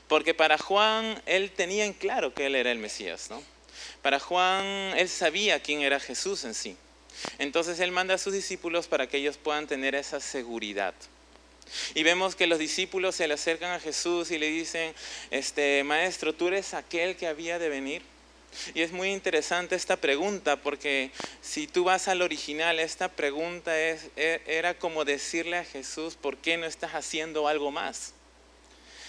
Porque 0.08 0.34
para 0.34 0.58
Juan, 0.58 1.22
él 1.26 1.52
tenía 1.52 1.84
en 1.84 1.92
claro 1.92 2.34
que 2.34 2.46
Él 2.46 2.56
era 2.56 2.72
el 2.72 2.80
Mesías, 2.80 3.30
¿no? 3.30 3.40
Para 4.02 4.18
Juan, 4.18 4.64
él 4.96 5.08
sabía 5.08 5.62
quién 5.62 5.82
era 5.82 6.00
Jesús 6.00 6.42
en 6.42 6.54
sí. 6.54 6.76
Entonces 7.38 7.78
él 7.78 7.92
manda 7.92 8.14
a 8.14 8.18
sus 8.18 8.32
discípulos 8.32 8.88
para 8.88 9.06
que 9.06 9.18
ellos 9.18 9.36
puedan 9.36 9.68
tener 9.68 9.94
esa 9.94 10.18
seguridad. 10.18 10.92
Y 11.94 12.02
vemos 12.02 12.34
que 12.34 12.48
los 12.48 12.58
discípulos 12.58 13.14
se 13.14 13.28
le 13.28 13.34
acercan 13.34 13.70
a 13.70 13.78
Jesús 13.78 14.32
y 14.32 14.38
le 14.38 14.48
dicen, 14.48 14.92
este, 15.30 15.84
maestro, 15.84 16.32
¿tú 16.32 16.48
eres 16.48 16.74
aquel 16.74 17.14
que 17.14 17.28
había 17.28 17.60
de 17.60 17.68
venir? 17.68 18.02
Y 18.74 18.82
es 18.82 18.92
muy 18.92 19.10
interesante 19.10 19.74
esta 19.74 19.96
pregunta 19.96 20.56
porque 20.56 21.10
si 21.40 21.66
tú 21.66 21.84
vas 21.84 22.08
al 22.08 22.22
original, 22.22 22.78
esta 22.78 23.08
pregunta 23.08 23.78
es, 23.78 24.08
e, 24.16 24.40
era 24.46 24.74
como 24.74 25.04
decirle 25.04 25.58
a 25.58 25.64
Jesús, 25.64 26.16
¿por 26.16 26.36
qué 26.36 26.56
no 26.56 26.66
estás 26.66 26.94
haciendo 26.94 27.48
algo 27.48 27.70
más? 27.70 28.12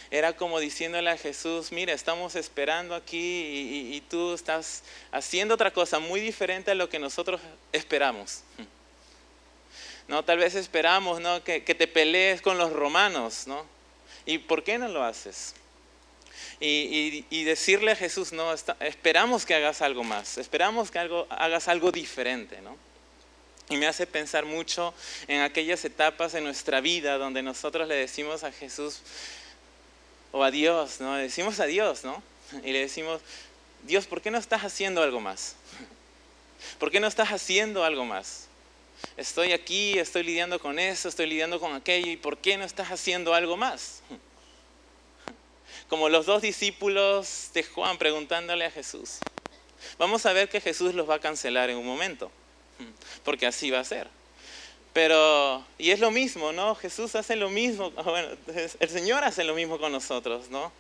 Era 0.10 0.38
como 0.38 0.60
diciéndole 0.60 1.10
a 1.10 1.18
Jesús, 1.18 1.72
mira, 1.72 1.94
estamos 1.94 2.36
esperando 2.36 2.96
aquí 2.96 3.92
y, 3.94 4.01
tú 4.10 4.34
estás 4.34 4.84
haciendo 5.12 5.56
otra 5.56 5.72
cosa 5.72 6.00
muy 6.00 6.22
diferente 6.22 6.72
a 6.72 6.75
lo 6.75 6.88
que 6.89 7.00
nosotros 7.00 7.42
esperamos. 7.72 8.44
No, 10.08 10.24
tal 10.24 10.38
vez 10.38 10.56
esperamos 10.56 11.20
¿no? 11.20 11.44
que, 11.44 11.66
que 11.66 11.75
te 11.75 11.86
pelees 11.86 12.42
con 12.42 12.58
los 12.58 12.72
romanos, 12.72 13.46
¿no? 13.46 13.66
¿Y 14.25 14.38
por 14.38 14.63
qué 14.63 14.77
no 14.77 14.88
lo 14.88 15.04
haces? 15.04 15.54
Y, 16.60 17.44
decirle 17.44 17.91
a 17.91 17.96
Jesús, 17.96 18.32
no, 18.32 18.53
esperamos 18.79 19.46
que 19.46 19.56
hagas 19.56 19.82
algo 19.82 20.03
más, 20.03 20.38
esperamos 20.38 20.91
que 20.91 21.00
hagas 21.00 21.67
algo 21.67 21.91
diferente, 21.91 22.62
¿no? 22.62 22.77
Y 23.70 23.75
me 23.75 23.88
hace 23.88 24.08
pensar 24.08 24.46
mucho 24.46 24.94
en 25.27 25.41
aquellas 25.41 25.84
etapas 25.84 26.34
en 26.36 26.44
nuestra 26.46 26.79
vida 26.79 27.17
donde 27.17 27.44
nosotros 27.44 27.88
le 27.88 27.96
decimos 27.96 28.44
a 28.44 28.51
Jesús 28.51 29.01
o 30.32 30.44
a 30.44 30.51
Dios, 30.51 31.01
¿no? 31.01 31.15
Le 31.17 31.24
decimos 31.24 31.60
a 31.60 31.65
Dios, 31.65 32.03
¿no? 32.03 32.24
Y 32.63 32.72
le 32.72 32.79
decimos, 32.79 33.22
Dios, 33.84 34.08
¿por 34.08 34.22
qué 34.22 34.32
no 34.32 34.38
estás 34.38 34.63
haciendo 34.63 35.03
algo 35.03 35.20
más? 35.20 35.56
¿Por 36.79 36.91
qué 36.91 37.00
no 37.00 37.08
estás 37.08 37.29
haciendo 37.32 37.84
algo 37.84 38.06
más? 38.06 38.48
Estoy 39.15 39.51
aquí, 39.51 40.00
estoy 40.00 40.24
lidiando 40.24 40.60
con 40.60 40.79
eso, 40.79 41.10
estoy 41.10 41.27
lidiando 41.27 41.60
con 41.60 41.74
aquello, 41.74 42.10
¿y 42.10 42.17
por 42.17 42.38
qué 42.38 42.58
no 42.58 42.63
estás 42.63 42.91
haciendo 42.91 43.34
algo 43.34 43.58
más? 43.58 44.01
Como 45.89 46.10
los 46.10 46.25
dos 46.25 46.41
discípulos 46.41 47.51
de 47.53 47.63
Juan 47.63 47.98
preguntándole 47.98 48.65
a 48.65 48.72
Jesús. 48.72 49.20
Vamos 49.98 50.25
a 50.25 50.34
ver 50.34 50.50
que 50.50 50.62
Jesús 50.62 50.94
los 50.94 51.10
va 51.10 51.15
a 51.15 51.20
cancelar 51.20 51.70
en 51.70 51.77
un 51.77 51.86
momento, 51.86 52.32
porque 53.24 53.48
así 53.48 53.72
va 53.72 53.79
a 53.79 53.84
ser. 53.84 54.08
Pero, 54.94 55.63
y 55.77 55.91
es 55.91 56.00
lo 56.00 56.10
mismo, 56.10 56.51
¿no? 56.53 56.74
Jesús 56.74 57.15
hace 57.15 57.36
lo 57.36 57.50
mismo, 57.50 57.91
bueno, 58.03 58.29
el 58.79 58.89
Señor 58.89 59.24
hace 59.24 59.44
lo 59.44 59.53
mismo 59.53 59.77
con 59.79 59.91
nosotros, 59.91 60.50
¿no? 60.50 60.72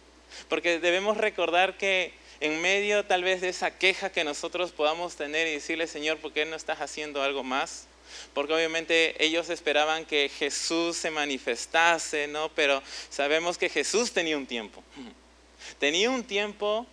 Porque 0.49 0.79
debemos 0.79 1.17
recordar 1.17 1.77
que 1.77 2.13
en 2.39 2.61
medio 2.61 3.05
tal 3.05 3.23
vez 3.23 3.41
de 3.41 3.49
esa 3.49 3.77
queja 3.77 4.11
que 4.11 4.23
nosotros 4.23 4.71
podamos 4.71 5.15
tener 5.15 5.47
y 5.47 5.53
decirle, 5.53 5.87
Señor, 5.87 6.17
¿por 6.17 6.33
qué 6.33 6.45
no 6.45 6.55
estás 6.55 6.81
haciendo 6.81 7.21
algo 7.21 7.43
más? 7.43 7.87
Porque 8.33 8.53
obviamente 8.53 9.23
ellos 9.23 9.49
esperaban 9.49 10.05
que 10.05 10.29
Jesús 10.29 10.97
se 10.97 11.11
manifestase, 11.11 12.27
¿no? 12.27 12.49
Pero 12.49 12.81
sabemos 13.09 13.57
que 13.57 13.69
Jesús 13.69 14.11
tenía 14.11 14.37
un 14.37 14.47
tiempo. 14.47 14.83
Tenía 15.79 16.09
un 16.09 16.23
tiempo 16.23 16.85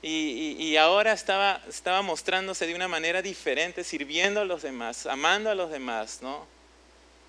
Y, 0.00 0.76
ahora 0.76 1.12
estaba, 1.12 1.60
mostrándose 2.02 2.66
de 2.66 2.74
una 2.74 2.88
manera 2.88 3.20
diferente, 3.20 3.82
sirviendo 3.82 4.40
a 4.40 4.44
los 4.44 4.62
demás, 4.62 5.06
amando 5.06 5.50
a 5.50 5.54
los 5.54 5.70
demás, 5.70 6.20
¿no? 6.22 6.46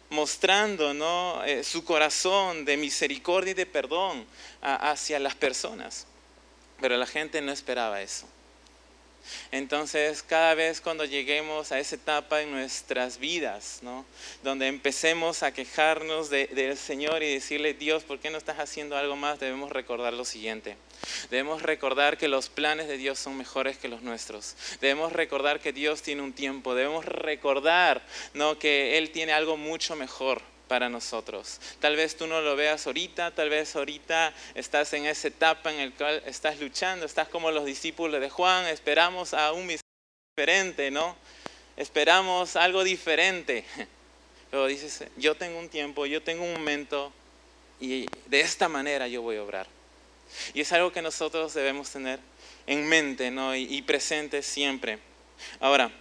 mostrando. 0.09 1.43
Eh, 1.45 1.63
su 1.63 1.83
corazón 1.83 2.65
de 2.65 2.77
misericordia 2.77 3.51
y 3.51 3.55
de 3.55 3.65
perdón 3.65 4.25
hacia 4.61 5.19
las 5.19 5.35
personas. 5.35 6.05
Pero 6.79 6.97
la 6.97 7.05
gente 7.05 7.41
no 7.41 7.51
esperaba 7.51 8.01
eso. 8.01 8.27
Entonces, 9.51 10.23
cada 10.23 10.55
vez 10.55 10.81
cuando 10.81 11.05
lleguemos 11.05 11.71
a 11.71 11.79
esa 11.79 11.95
etapa 11.95 12.41
en 12.41 12.51
nuestras 12.51 13.17
vidas, 13.17 13.79
¿no? 13.81 14.05
donde 14.43 14.67
empecemos 14.67 15.43
a 15.43 15.53
quejarnos 15.53 16.29
del 16.29 16.77
Señor 16.77 17.23
y 17.23 17.33
decirle, 17.33 17.73
Dios, 17.73 18.03
¿por 18.03 18.19
qué 18.19 18.29
no 18.29 18.37
estás 18.37 18.59
haciendo 18.59 18.97
algo 18.97 19.15
más? 19.15 19.39
Debemos 19.39 19.71
recordar 19.71 20.13
lo 20.13 20.25
siguiente. 20.25 20.77
Debemos 21.29 21.61
recordar 21.61 22.17
que 22.17 22.27
los 22.27 22.49
planes 22.49 22.87
de 22.87 22.97
Dios 22.97 23.19
son 23.19 23.37
mejores 23.37 23.77
que 23.77 23.87
los 23.87 24.01
nuestros. 24.01 24.55
Debemos 24.81 25.13
recordar 25.13 25.59
que 25.59 25.73
Dios 25.73 26.01
tiene 26.01 26.21
un 26.21 26.33
tiempo. 26.33 26.75
Debemos 26.75 27.05
recordar 27.05 28.01
¿no? 28.33 28.59
que 28.59 28.97
Él 28.97 29.11
tiene 29.11 29.33
algo 29.33 29.57
mucho 29.57 29.95
mejor 29.95 30.41
para 30.69 30.87
nosotros. 30.87 31.59
Tal 31.81 31.97
vez 31.97 32.15
tú 32.15 32.27
no 32.27 32.39
lo 32.39 32.55
veas 32.55 32.85
ahorita, 32.87 33.31
tal 33.31 33.49
vez 33.49 33.75
ahorita 33.75 34.33
estás 34.53 34.93
en 34.93 35.07
esa 35.07 35.27
etapa 35.27 35.73
en 35.73 35.89
la 35.89 35.95
cual 35.97 36.23
estás 36.25 36.59
luchando, 36.59 37.05
estás 37.05 37.27
como 37.27 37.51
los 37.51 37.65
discípulos 37.65 38.21
de 38.21 38.29
Juan, 38.29 38.67
esperamos 38.67 39.33
a 39.33 39.51
un 39.51 39.67
diferente, 39.67 40.91
¿no? 40.91 41.17
Esperamos 41.75 42.55
algo 42.55 42.83
diferente. 42.85 43.65
Pero 44.51 44.67
dices, 44.67 45.03
yo 45.17 45.35
tengo 45.35 45.59
un 45.59 45.69
tiempo, 45.69 46.05
yo 46.05 46.21
tengo 46.21 46.43
un 46.43 46.53
momento 46.53 47.11
y 47.81 48.05
de 48.27 48.41
esta 48.41 48.69
manera 48.69 49.07
yo 49.07 49.21
voy 49.21 49.37
a 49.37 49.43
obrar. 49.43 49.67
Y 50.53 50.61
es 50.61 50.71
algo 50.71 50.91
que 50.91 51.01
nosotros 51.01 51.53
debemos 51.55 51.89
tener 51.89 52.19
en 52.67 52.87
mente 52.87 53.31
¿no? 53.31 53.55
y, 53.55 53.63
y 53.63 53.81
presente 53.81 54.43
siempre. 54.43 54.99
Ahora, 55.59 55.91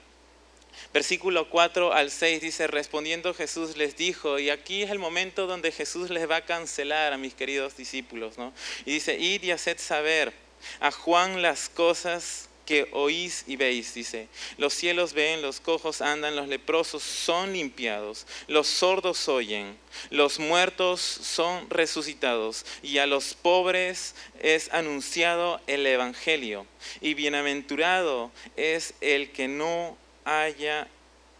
Versículo 0.93 1.51
4 1.51 1.93
al 1.93 2.11
6 2.11 2.41
dice, 2.41 2.67
respondiendo 2.67 3.35
Jesús 3.35 3.77
les 3.77 3.97
dijo, 3.97 4.39
y 4.39 4.51
aquí 4.51 4.83
es 4.83 4.91
el 4.91 4.99
momento 4.99 5.47
donde 5.47 5.71
Jesús 5.71 6.11
les 6.11 6.29
va 6.29 6.37
a 6.37 6.45
cancelar 6.45 7.13
a 7.13 7.19
mis 7.19 7.35
queridos 7.35 7.77
discípulos, 7.77 8.39
¿no? 8.39 8.53
Y 8.87 8.93
dice, 8.93 9.19
id 9.19 9.43
y 9.43 9.51
haced 9.51 9.79
saber 9.79 10.33
a 10.81 10.91
Juan 10.91 11.43
las 11.43 11.69
cosas 11.69 12.49
que 12.69 12.87
oís 12.93 13.45
y 13.47 13.57
veis, 13.57 13.95
dice. 13.95 14.29
Los 14.59 14.75
cielos 14.75 15.15
ven, 15.15 15.41
los 15.41 15.59
cojos 15.59 16.03
andan, 16.03 16.37
los 16.37 16.49
leprosos 16.49 17.03
son 17.03 17.55
limpiados, 17.55 18.27
los 18.47 18.67
sordos 18.67 19.27
oyen, 19.29 19.75
los 20.11 20.39
muertos 20.39 21.01
son 21.01 21.71
resucitados, 21.71 22.67
y 22.83 22.99
a 22.99 23.07
los 23.07 23.33
pobres 23.33 24.15
es 24.41 24.71
anunciado 24.73 25.63
el 25.67 25.87
Evangelio. 25.87 26.67
Y 27.01 27.15
bienaventurado 27.15 28.31
es 28.57 28.93
el 29.01 29.33
que 29.33 29.49
no 29.49 29.97
haya 30.29 30.87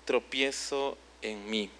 tropiezo 0.05 0.97
en 1.21 1.49
mí. 1.51 1.71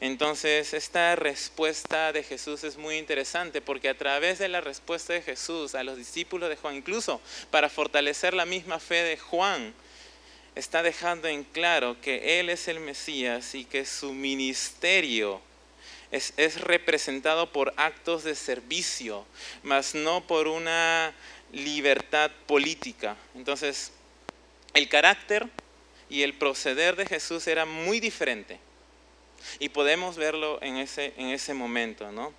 Entonces, 0.00 0.72
esta 0.72 1.16
respuesta 1.16 2.12
de 2.12 2.22
Jesús 2.22 2.64
es 2.64 2.76
muy 2.76 2.96
interesante 2.96 3.60
porque 3.60 3.88
a 3.88 3.98
través 3.98 4.38
de 4.38 4.48
la 4.48 4.60
respuesta 4.60 5.12
de 5.12 5.22
Jesús 5.22 5.74
a 5.74 5.82
los 5.82 5.96
discípulos 5.96 6.48
de 6.48 6.56
Juan, 6.56 6.76
incluso 6.76 7.20
para 7.50 7.68
fortalecer 7.68 8.34
la 8.34 8.46
misma 8.46 8.78
fe 8.78 9.02
de 9.02 9.18
Juan, 9.18 9.74
está 10.54 10.82
dejando 10.82 11.28
en 11.28 11.44
claro 11.44 12.00
que 12.00 12.40
Él 12.40 12.48
es 12.48 12.68
el 12.68 12.80
Mesías 12.80 13.54
y 13.54 13.64
que 13.64 13.84
su 13.84 14.12
ministerio 14.12 15.40
es, 16.12 16.32
es 16.36 16.60
representado 16.60 17.52
por 17.52 17.74
actos 17.76 18.22
de 18.22 18.36
servicio, 18.36 19.26
mas 19.62 19.94
no 19.94 20.24
por 20.26 20.46
una 20.46 21.12
libertad 21.52 22.30
política. 22.46 23.16
Entonces, 23.34 23.90
el 24.72 24.88
carácter 24.88 25.48
y 26.14 26.22
el 26.22 26.32
proceder 26.32 26.94
de 26.94 27.06
Jesús 27.06 27.48
era 27.48 27.66
muy 27.66 27.98
diferente. 27.98 28.60
Y 29.58 29.70
podemos 29.70 30.16
verlo 30.16 30.62
en 30.62 30.76
ese, 30.76 31.12
en 31.16 31.30
ese 31.30 31.54
momento, 31.54 32.12
¿no? 32.12 32.32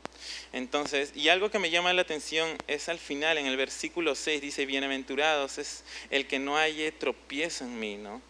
Entonces, 0.53 1.11
y 1.13 1.27
algo 1.27 1.51
que 1.51 1.59
me 1.59 1.69
llama 1.69 1.91
la 1.91 2.03
atención 2.03 2.57
es 2.67 2.87
al 2.87 2.99
final, 2.99 3.37
en 3.37 3.47
el 3.47 3.57
versículo 3.57 4.15
6, 4.15 4.41
dice, 4.41 4.65
bienaventurados 4.65 5.57
es 5.57 5.83
el 6.09 6.25
que 6.25 6.39
no 6.39 6.57
haya 6.57 6.89
tropiezo 6.97 7.65
en 7.65 7.77
mí, 7.77 7.97
¿no? 7.97 8.21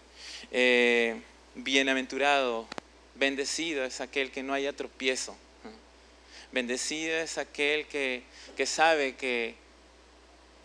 Eh, 0.51 1.21
bienaventurado, 1.53 2.67
bendecido 3.13 3.85
es 3.85 4.01
aquel 4.01 4.31
que 4.31 4.41
no 4.41 4.51
haya 4.51 4.73
tropiezo. 4.73 5.37
Bendecido 6.51 7.17
es 7.17 7.37
aquel 7.37 7.85
que, 7.85 8.23
que 8.57 8.65
sabe 8.65 9.15
que, 9.15 9.53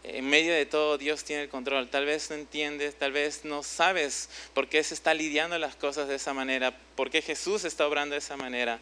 en 0.02 0.28
medio 0.28 0.54
de 0.54 0.66
todo 0.66 0.98
Dios 0.98 1.24
tiene 1.24 1.42
el 1.42 1.48
control. 1.48 1.88
Tal 1.88 2.06
vez 2.06 2.30
no 2.30 2.36
entiendes, 2.36 2.94
tal 2.94 3.12
vez 3.12 3.44
no 3.44 3.62
sabes 3.62 4.28
por 4.54 4.68
qué 4.68 4.82
se 4.82 4.94
está 4.94 5.14
lidiando 5.14 5.58
las 5.58 5.76
cosas 5.76 6.08
de 6.08 6.16
esa 6.16 6.32
manera, 6.32 6.76
por 6.96 7.10
qué 7.10 7.22
Jesús 7.22 7.64
está 7.64 7.86
obrando 7.86 8.14
de 8.14 8.20
esa 8.20 8.36
manera. 8.36 8.80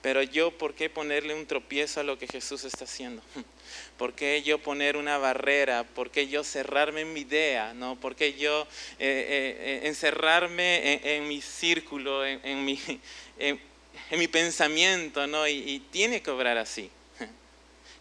Pero 0.00 0.22
yo, 0.22 0.52
¿por 0.52 0.74
qué 0.74 0.88
ponerle 0.88 1.34
un 1.34 1.46
tropiezo 1.46 1.98
a 1.98 2.04
lo 2.04 2.18
que 2.18 2.28
Jesús 2.28 2.62
está 2.62 2.84
haciendo? 2.84 3.20
¿Por 3.98 4.12
qué 4.12 4.42
yo 4.42 4.58
poner 4.58 4.96
una 4.96 5.18
barrera? 5.18 5.82
¿Por 5.82 6.12
qué 6.12 6.28
yo 6.28 6.44
cerrarme 6.44 7.00
en 7.00 7.12
mi 7.12 7.20
idea? 7.20 7.74
¿no? 7.74 7.96
¿Por 7.96 8.14
qué 8.14 8.34
yo 8.34 8.62
eh, 8.62 8.66
eh, 9.00 9.56
eh, 9.58 9.80
encerrarme 9.88 11.00
en, 11.02 11.26
mi 11.26 11.42
círculo, 11.42 12.24
en, 12.24 12.64
mi, 12.64 12.80
en, 13.40 13.58
mi, 14.12 14.28
pensamiento? 14.28 15.26
¿no? 15.26 15.48
y 15.48 15.82
tiene 15.90 16.22
que 16.22 16.30
obrar 16.30 16.58
así 16.58 16.90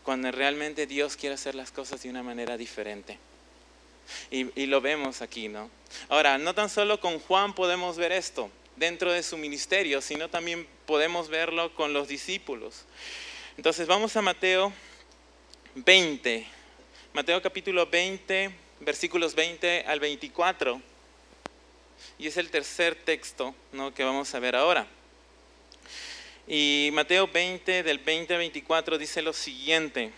cuando 0.08 0.32
realmente 0.32 0.88
Dios 0.88 1.18
quiere 1.18 1.36
hacer 1.36 1.54
las 1.54 1.70
cosas 1.70 2.02
de 2.02 2.10
una 2.10 2.24
manera 2.24 2.56
diferente. 2.56 3.18
Y, 4.32 4.66
lo 4.68 4.80
vemos 4.80 5.22
aquí, 5.22 5.50
¿no? 5.50 5.70
Ahora, 6.08 6.38
no 6.38 6.56
tan 6.56 6.70
solo 6.70 7.02
con 7.02 7.20
Juan 7.20 7.54
podemos 7.54 7.98
ver 7.98 8.14
esto 8.14 8.50
dentro 8.78 9.12
de 9.12 9.22
su 9.22 9.36
ministerio, 9.36 10.00
sino 10.00 10.30
también 10.30 10.66
podemos 10.86 11.28
verlo 11.28 11.76
con 11.76 11.92
los 11.92 12.08
discípulos. 12.08 12.86
Entonces 13.58 13.86
vamos 13.86 14.16
a 14.16 14.22
Mateo 14.22 14.72
20, 15.76 16.48
Mateo 17.12 17.42
capítulo 17.42 17.86
20, 17.86 18.56
versículos 18.80 19.36
20 19.36 19.84
al 19.88 20.00
24. 20.00 20.82
Y 22.18 22.28
es 22.28 22.38
el 22.38 22.50
tercer 22.50 22.96
texto 22.96 23.54
¿no? 23.74 23.94
que 23.94 24.06
vamos 24.06 24.34
a 24.34 24.40
ver 24.40 24.56
ahora. 24.56 24.88
Y 26.48 26.90
Mateo 26.94 27.28
20, 27.28 27.84
del 27.84 28.00
20 28.00 28.34
al 28.34 28.40
24, 28.40 28.98
dice 28.98 29.22
lo 29.22 29.34
siguiente. 29.34 30.12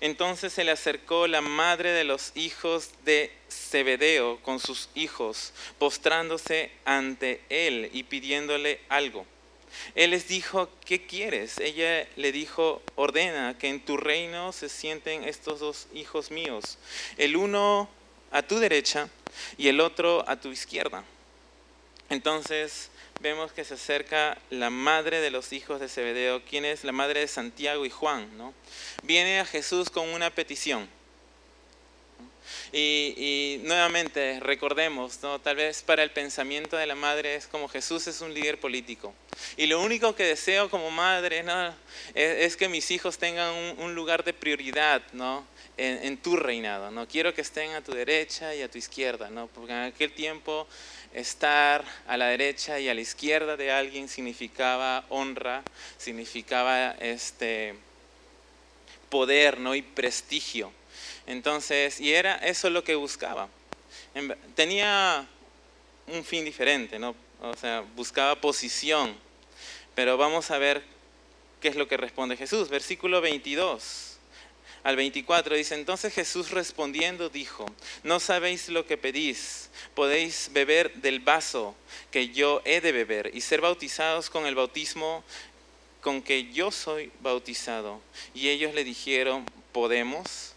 Entonces 0.00 0.52
se 0.52 0.64
le 0.64 0.70
acercó 0.70 1.26
la 1.26 1.40
madre 1.40 1.92
de 1.92 2.04
los 2.04 2.32
hijos 2.34 2.90
de 3.04 3.30
Zebedeo 3.50 4.40
con 4.42 4.60
sus 4.60 4.90
hijos, 4.94 5.54
postrándose 5.78 6.70
ante 6.84 7.40
él 7.48 7.88
y 7.92 8.02
pidiéndole 8.02 8.80
algo. 8.88 9.24
Él 9.94 10.10
les 10.10 10.28
dijo, 10.28 10.68
¿qué 10.84 11.06
quieres? 11.06 11.58
Ella 11.58 12.06
le 12.16 12.32
dijo, 12.32 12.82
ordena 12.94 13.56
que 13.58 13.68
en 13.68 13.80
tu 13.80 13.96
reino 13.96 14.52
se 14.52 14.68
sienten 14.68 15.24
estos 15.24 15.60
dos 15.60 15.86
hijos 15.94 16.30
míos, 16.30 16.78
el 17.16 17.36
uno 17.36 17.88
a 18.30 18.42
tu 18.42 18.58
derecha 18.58 19.08
y 19.56 19.68
el 19.68 19.80
otro 19.80 20.28
a 20.28 20.36
tu 20.40 20.50
izquierda. 20.50 21.04
Entonces 22.10 22.90
vemos 23.20 23.52
que 23.52 23.64
se 23.64 23.74
acerca 23.74 24.38
la 24.50 24.70
madre 24.70 25.20
de 25.20 25.30
los 25.30 25.52
hijos 25.52 25.80
de 25.80 25.88
Zebedeo, 25.88 26.44
quien 26.44 26.64
es 26.64 26.84
la 26.84 26.92
madre 26.92 27.20
de 27.20 27.28
Santiago 27.28 27.86
y 27.86 27.90
Juan, 27.90 28.36
¿no? 28.36 28.54
Viene 29.02 29.40
a 29.40 29.46
Jesús 29.46 29.90
con 29.90 30.08
una 30.10 30.30
petición. 30.30 30.88
Y, 32.72 33.60
nuevamente 33.62 34.40
recordemos, 34.40 35.22
¿no? 35.22 35.40
tal 35.40 35.56
vez 35.56 35.82
para 35.82 36.02
el 36.02 36.10
pensamiento 36.10 36.76
de 36.76 36.86
la 36.86 36.94
madre 36.94 37.34
es 37.36 37.46
como 37.46 37.68
Jesús 37.68 38.06
es 38.06 38.20
un 38.20 38.34
líder 38.34 38.58
político. 38.58 39.14
Y 39.56 39.66
lo 39.66 39.80
único 39.80 40.14
que 40.14 40.24
deseo 40.24 40.70
como 40.70 40.90
madre 40.90 41.42
¿no? 41.42 41.74
es, 42.14 42.56
que 42.56 42.68
mis 42.68 42.90
hijos 42.90 43.18
tengan 43.18 43.54
un, 43.78 43.94
lugar 43.94 44.24
de 44.24 44.32
prioridad 44.32 45.02
¿no? 45.12 45.46
en, 45.76 46.04
en, 46.04 46.16
tu 46.16 46.36
reinado. 46.36 46.90
¿no? 46.90 47.06
Quiero 47.06 47.34
que 47.34 47.40
estén 47.40 47.72
a 47.72 47.82
tu 47.82 47.92
derecha 47.92 48.54
y 48.54 48.62
a 48.62 48.70
tu 48.70 48.78
izquierda, 48.78 49.30
¿no? 49.30 49.46
porque 49.48 49.72
en 49.72 49.82
aquel 49.84 50.12
tiempo 50.12 50.66
estar 51.14 51.84
a 52.08 52.16
la 52.16 52.26
derecha 52.26 52.80
y 52.80 52.88
a 52.88 52.94
la 52.94 53.00
izquierda 53.00 53.56
de 53.56 53.70
alguien 53.70 54.08
significaba 54.08 55.04
honra, 55.08 55.62
significaba 55.96 56.90
este 56.98 57.74
poder 59.08 59.60
¿no? 59.60 59.74
y 59.74 59.82
prestigio. 59.82 60.72
Entonces, 61.26 62.00
y 62.00 62.12
era 62.12 62.36
eso 62.36 62.70
lo 62.70 62.84
que 62.84 62.94
buscaba. 62.94 63.48
Tenía 64.54 65.26
un 66.06 66.24
fin 66.24 66.44
diferente, 66.44 66.98
¿no? 66.98 67.14
O 67.40 67.54
sea, 67.54 67.84
buscaba 67.96 68.40
posición. 68.40 69.16
Pero 69.94 70.16
vamos 70.16 70.50
a 70.50 70.58
ver 70.58 70.82
qué 71.60 71.68
es 71.68 71.76
lo 71.76 71.88
que 71.88 71.96
responde 71.96 72.36
Jesús. 72.36 72.68
Versículo 72.68 73.20
22 73.20 74.14
al 74.84 74.96
24 74.96 75.56
dice, 75.56 75.74
entonces 75.74 76.12
Jesús 76.12 76.50
respondiendo 76.50 77.30
dijo, 77.30 77.64
no 78.02 78.20
sabéis 78.20 78.68
lo 78.68 78.86
que 78.86 78.98
pedís, 78.98 79.70
podéis 79.94 80.50
beber 80.52 80.92
del 80.96 81.20
vaso 81.20 81.74
que 82.10 82.28
yo 82.28 82.60
he 82.66 82.82
de 82.82 82.92
beber 82.92 83.30
y 83.32 83.40
ser 83.40 83.62
bautizados 83.62 84.28
con 84.28 84.44
el 84.44 84.54
bautismo 84.54 85.24
con 86.02 86.20
que 86.20 86.52
yo 86.52 86.70
soy 86.70 87.10
bautizado. 87.22 87.98
Y 88.34 88.50
ellos 88.50 88.74
le 88.74 88.84
dijeron, 88.84 89.46
¿podemos? 89.72 90.53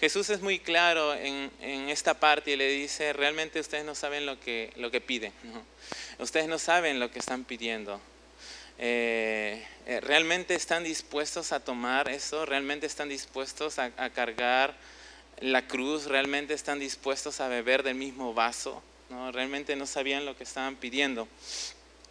Jesús 0.00 0.28
es 0.28 0.42
muy 0.42 0.58
claro 0.58 1.14
en, 1.14 1.50
esta 1.88 2.14
parte 2.14 2.50
y 2.50 2.56
le 2.56 2.68
dice, 2.68 3.12
realmente 3.12 3.60
ustedes 3.60 3.84
no 3.84 3.94
saben 3.94 4.26
lo 4.26 4.38
que, 4.38 4.72
lo 4.76 4.90
que 4.90 5.00
piden, 5.00 5.32
ustedes 6.18 6.48
no 6.48 6.58
saben 6.58 7.00
lo 7.00 7.10
que 7.10 7.18
están 7.18 7.44
pidiendo. 7.44 8.00
Eh, 8.78 9.66
eh, 9.86 10.00
¿Realmente 10.00 10.54
están 10.54 10.84
dispuestos 10.84 11.52
a 11.52 11.60
tomar 11.60 12.10
eso? 12.10 12.44
¿Realmente 12.44 12.86
están 12.86 13.08
dispuestos 13.08 13.78
a, 13.78 13.90
a, 13.96 14.10
cargar 14.10 14.74
la 15.40 15.66
cruz? 15.66 16.04
¿Realmente 16.04 16.52
están 16.52 16.78
dispuestos 16.78 17.40
a 17.40 17.48
beber 17.48 17.82
del 17.82 17.94
mismo 17.94 18.34
vaso? 18.34 18.82
¿No? 19.08 19.32
Realmente 19.32 19.76
no 19.76 19.86
sabían 19.86 20.26
lo 20.26 20.36
que 20.36 20.44
estaban 20.44 20.76
pidiendo. 20.76 21.26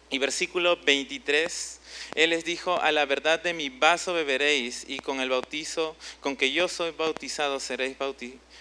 Y 0.08 0.18
versículo 0.18 0.76
23, 0.76 1.80
Él 2.14 2.30
les 2.30 2.44
dijo, 2.44 2.80
a 2.80 2.92
la 2.92 3.04
verdad 3.06 3.42
de 3.42 3.52
mi 3.54 3.70
vaso 3.70 4.14
beberéis 4.14 4.84
y 4.86 5.00
con 5.00 5.20
el 5.20 5.30
bautizo 5.30 5.96
con 6.20 6.36
que 6.36 6.52
yo 6.52 6.68
soy 6.68 6.92
bautizado 6.92 7.58
seréis 7.58 7.96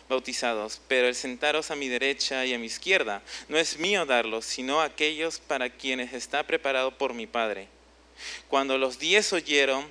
bautizados, 0.09 0.81
pero 0.87 1.07
el 1.07 1.15
sentaros 1.15 1.69
a 1.69 1.75
mi 1.75 1.87
derecha 1.87 2.45
y 2.45 2.53
a 2.53 2.59
mi 2.59 2.65
izquierda 2.65 3.21
no 3.47 3.57
es 3.57 3.77
mío 3.77 4.05
darlo, 4.07 4.41
sino 4.41 4.81
aquellos 4.81 5.39
para 5.39 5.69
quienes 5.69 6.13
está 6.13 6.47
preparado 6.47 6.97
por 6.97 7.13
mi 7.13 7.27
Padre. 7.27 7.67
Cuando 8.47 8.77
los 8.77 8.97
diez 8.97 9.31
oyeron 9.33 9.85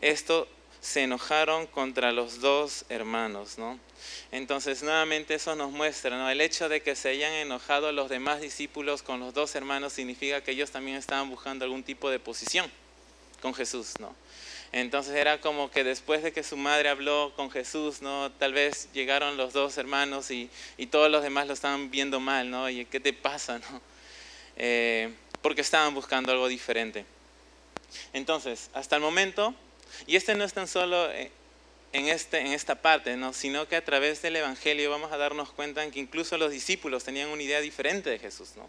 esto, 0.00 0.48
se 0.84 1.02
enojaron 1.02 1.66
contra 1.66 2.12
los 2.12 2.40
dos 2.40 2.84
hermanos, 2.90 3.56
¿no? 3.56 3.80
Entonces, 4.30 4.82
nuevamente 4.82 5.32
eso 5.32 5.56
nos 5.56 5.72
muestra, 5.72 6.18
¿no? 6.18 6.28
El 6.28 6.42
hecho 6.42 6.68
de 6.68 6.82
que 6.82 6.94
se 6.94 7.08
hayan 7.08 7.32
enojado 7.32 7.90
los 7.90 8.10
demás 8.10 8.42
discípulos 8.42 9.02
con 9.02 9.18
los 9.18 9.32
dos 9.32 9.54
hermanos 9.54 9.94
significa 9.94 10.42
que 10.42 10.50
ellos 10.50 10.70
también 10.70 10.98
estaban 10.98 11.30
buscando 11.30 11.64
algún 11.64 11.84
tipo 11.84 12.10
de 12.10 12.18
posición 12.18 12.70
con 13.40 13.54
Jesús, 13.54 13.94
¿no? 13.98 14.14
Entonces 14.72 15.14
era 15.14 15.40
como 15.40 15.70
que 15.70 15.84
después 15.84 16.22
de 16.22 16.32
que 16.34 16.42
su 16.42 16.58
madre 16.58 16.90
habló 16.90 17.32
con 17.34 17.50
Jesús, 17.50 18.02
¿no? 18.02 18.30
Tal 18.32 18.52
vez 18.52 18.90
llegaron 18.92 19.38
los 19.38 19.54
dos 19.54 19.78
hermanos 19.78 20.30
y, 20.30 20.50
todos 20.90 21.10
los 21.10 21.22
demás 21.22 21.46
lo 21.46 21.54
estaban 21.54 21.90
viendo 21.90 22.20
mal, 22.20 22.50
¿no? 22.50 22.68
Y 22.68 22.84
¿qué 22.84 23.00
te 23.00 23.14
pasa, 23.14 23.58
no? 23.58 23.80
Eh, 24.56 25.14
porque 25.40 25.62
estaban 25.62 25.94
buscando 25.94 26.30
algo 26.30 26.46
diferente. 26.46 27.06
Entonces, 28.12 28.68
hasta 28.74 28.96
el 28.96 29.02
momento, 29.02 29.54
y 30.06 30.16
este 30.16 30.34
no 30.34 30.44
es 30.44 30.52
tan 30.52 30.68
solo 30.68 31.10
eh, 31.10 31.30
en, 31.92 32.08
este, 32.08 32.40
en 32.40 32.48
esta 32.48 32.74
parte, 32.74 33.16
¿no? 33.16 33.32
sino 33.32 33.68
que 33.68 33.76
a 33.76 33.84
través 33.84 34.20
del 34.22 34.36
Evangelio 34.36 34.90
vamos 34.90 35.12
a 35.12 35.16
darnos 35.16 35.50
cuenta 35.50 35.88
que 35.90 36.00
incluso 36.00 36.36
los 36.38 36.50
discípulos 36.50 37.04
tenían 37.04 37.28
una 37.30 37.42
idea 37.42 37.60
diferente 37.60 38.10
de 38.10 38.18
Jesús. 38.18 38.50
¿no? 38.56 38.68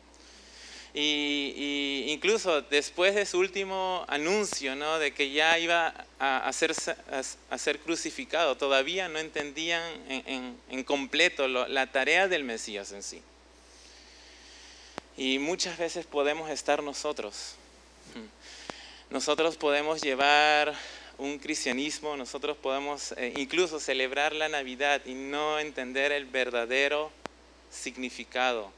Y, 0.93 2.05
incluso 2.07 2.61
después 2.61 3.15
de 3.15 3.25
su 3.25 3.39
último 3.39 4.05
anuncio 4.07 4.75
¿no? 4.75 4.99
de 4.99 5.13
que 5.13 5.31
ya 5.31 5.57
iba 5.59 6.05
a, 6.19 6.53
ser, 6.53 6.73
a, 7.49 7.57
ser 7.57 7.79
crucificado, 7.79 8.55
todavía 8.55 9.09
no 9.09 9.19
entendían 9.19 9.83
en, 10.07 10.55
en, 10.69 10.83
completo 10.83 11.47
la 11.47 11.91
tarea 11.91 12.27
del 12.27 12.43
Mesías 12.43 12.91
en 12.91 13.03
sí. 13.03 13.21
Y 15.17 15.39
muchas 15.39 15.77
veces 15.77 16.05
podemos 16.05 16.49
estar 16.49 16.83
nosotros. 16.83 17.55
Nosotros 19.09 19.55
podemos 19.55 20.01
llevar 20.01 20.75
un 21.17 21.39
cristianismo, 21.39 22.17
nosotros 22.17 22.57
podemos 22.57 23.13
eh, 23.13 23.33
incluso 23.37 23.79
celebrar 23.79 24.33
la 24.33 24.49
Navidad 24.49 25.01
y 25.05 25.13
no 25.13 25.59
entender 25.59 26.11
el 26.11 26.25
verdadero 26.25 27.11
significado, 27.69 28.71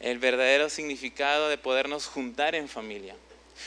el 0.00 0.18
verdadero 0.18 0.68
significado 0.68 1.48
de 1.48 1.58
podernos 1.58 2.06
juntar 2.06 2.54
en 2.54 2.68
familia, 2.68 3.14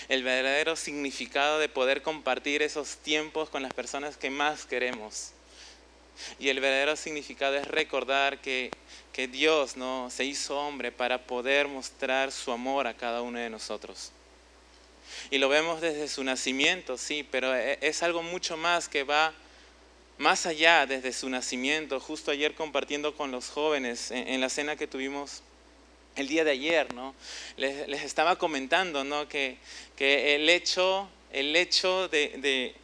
el 0.09 0.23
verdadero 0.23 0.75
significado 0.75 1.59
de 1.59 1.69
poder 1.69 2.01
compartir 2.01 2.61
esos 2.61 2.97
tiempos 2.97 3.49
con 3.49 3.61
las 3.61 3.73
personas 3.73 4.17
que 4.17 4.29
más 4.29 4.65
queremos. 4.65 5.31
Y 6.39 6.49
el 6.49 6.59
verdadero 6.59 6.95
significado 6.95 7.55
es 7.55 7.67
recordar 7.67 8.39
que, 8.39 8.69
que 9.11 9.27
Dios 9.27 9.77
¿no? 9.77 10.09
se 10.11 10.25
hizo 10.25 10.59
hombre 10.59 10.91
para 10.91 11.25
poder 11.25 11.67
mostrar 11.67 12.31
su 12.31 12.51
amor 12.51 12.87
a 12.87 12.93
cada 12.93 13.21
uno 13.21 13.39
de 13.39 13.49
nosotros. 13.49 14.11
Y 15.31 15.37
lo 15.37 15.49
vemos 15.49 15.81
desde 15.81 16.07
su 16.07 16.23
nacimiento, 16.23 16.97
sí, 16.97 17.27
pero 17.29 17.55
e, 17.55 17.77
es 17.81 18.03
algo 18.03 18.23
mucho 18.23 18.57
más 18.57 18.87
que 18.87 19.03
va 19.03 19.33
más 20.17 20.45
allá 20.45 20.85
desde 20.85 21.11
su 21.13 21.29
nacimiento. 21.29 21.99
Justo 21.99 22.31
ayer 22.31 22.55
compartiendo 22.55 23.15
con 23.15 23.31
los 23.31 23.49
jóvenes 23.49 24.11
en, 24.11 24.39
la 24.41 24.49
cena 24.49 24.75
que 24.75 24.87
tuvimos 24.87 25.41
el 26.15 26.27
día 26.27 26.43
de 26.43 26.51
ayer, 26.51 26.93
¿no? 26.93 27.15
Les, 27.57 28.03
estaba 28.03 28.37
comentando, 28.37 29.03
¿no? 29.03 29.27
Que, 29.27 29.57
que, 29.95 30.35
el 30.35 30.49
hecho, 30.49 31.09
el 31.31 31.55
hecho 31.55 32.07
de, 32.07 32.75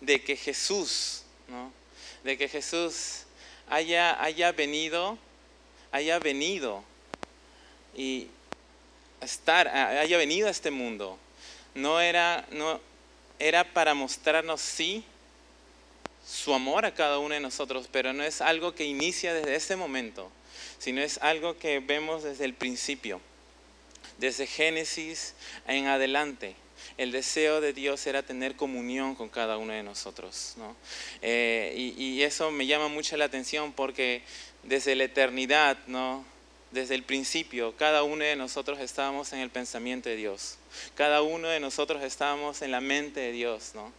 de, 0.00 0.22
que 0.22 0.36
Jesús, 0.36 1.22
¿no? 1.48 1.72
De 2.22 2.38
que 2.38 2.48
Jesús 2.48 3.24
haya, 3.68 4.22
haya 4.22 4.52
venido, 4.52 5.18
haya 5.90 6.18
venido 6.18 6.84
y 7.96 8.28
estar, 9.20 9.68
haya 9.68 10.16
venido 10.18 10.48
a 10.48 10.50
este 10.50 10.70
mundo 10.70 11.18
no 11.76 12.00
era, 12.00 12.44
no, 12.50 12.80
era 13.38 13.72
para 13.72 13.94
mostrarnos, 13.94 14.60
sí, 14.60 15.04
su 16.26 16.52
amor 16.54 16.84
a 16.84 16.94
cada 16.94 17.18
uno 17.18 17.34
de 17.34 17.40
nosotros, 17.40 17.88
pero 17.92 18.12
no 18.12 18.24
es 18.24 18.40
algo 18.40 18.74
que 18.74 18.84
inicia 18.84 19.32
desde 19.32 19.54
ese 19.54 19.76
momento, 19.76 20.30
sino 20.78 21.00
es 21.00 21.18
algo 21.18 21.56
que 21.58 21.78
vemos 21.78 22.24
desde 22.24 22.46
el 22.46 22.54
principio, 22.54 23.20
desde 24.18 24.46
Génesis 24.46 25.34
en 25.68 25.86
adelante. 25.86 26.56
El 26.98 27.12
deseo 27.12 27.60
de 27.60 27.72
Dios 27.72 28.06
era 28.06 28.22
tener 28.22 28.56
comunión 28.56 29.14
con 29.14 29.28
cada 29.28 29.58
uno 29.58 29.72
de 29.72 29.82
nosotros. 29.82 30.54
Eh, 31.20 31.74
y, 31.76 32.02
y, 32.02 32.22
eso 32.22 32.50
me 32.50 32.66
llama 32.66 32.88
mucho 32.88 33.16
la 33.16 33.26
atención 33.26 33.72
porque 33.72 34.22
desde 34.62 34.94
la 34.94 35.04
eternidad, 35.04 35.76
¿no? 35.86 36.24
Desde 36.76 36.94
el 36.94 37.02
principio, 37.02 37.74
cada 37.76 38.02
uno 38.02 38.22
de 38.22 38.36
nosotros 38.36 38.78
estábamos 38.78 39.32
en 39.32 39.40
el 39.40 39.50
pensamiento 39.50 40.10
de 40.10 40.16
Dios. 40.16 40.58
Cada 40.94 41.22
uno 41.22 41.48
de 41.48 41.58
nosotros 41.58 42.02
estábamos 42.04 42.60
en 42.60 42.70
la 42.70 42.82
mente 42.82 43.18
de 43.18 43.32
Dios, 43.32 43.72
¿no? 43.74 43.92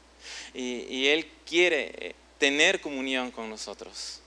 Y, 0.54 1.08
Él 1.08 1.28
quiere 1.46 1.92
eh, 1.98 2.16
tener 2.38 2.80
comunión 2.80 3.32
con 3.32 3.50
nosotros. 3.50 4.22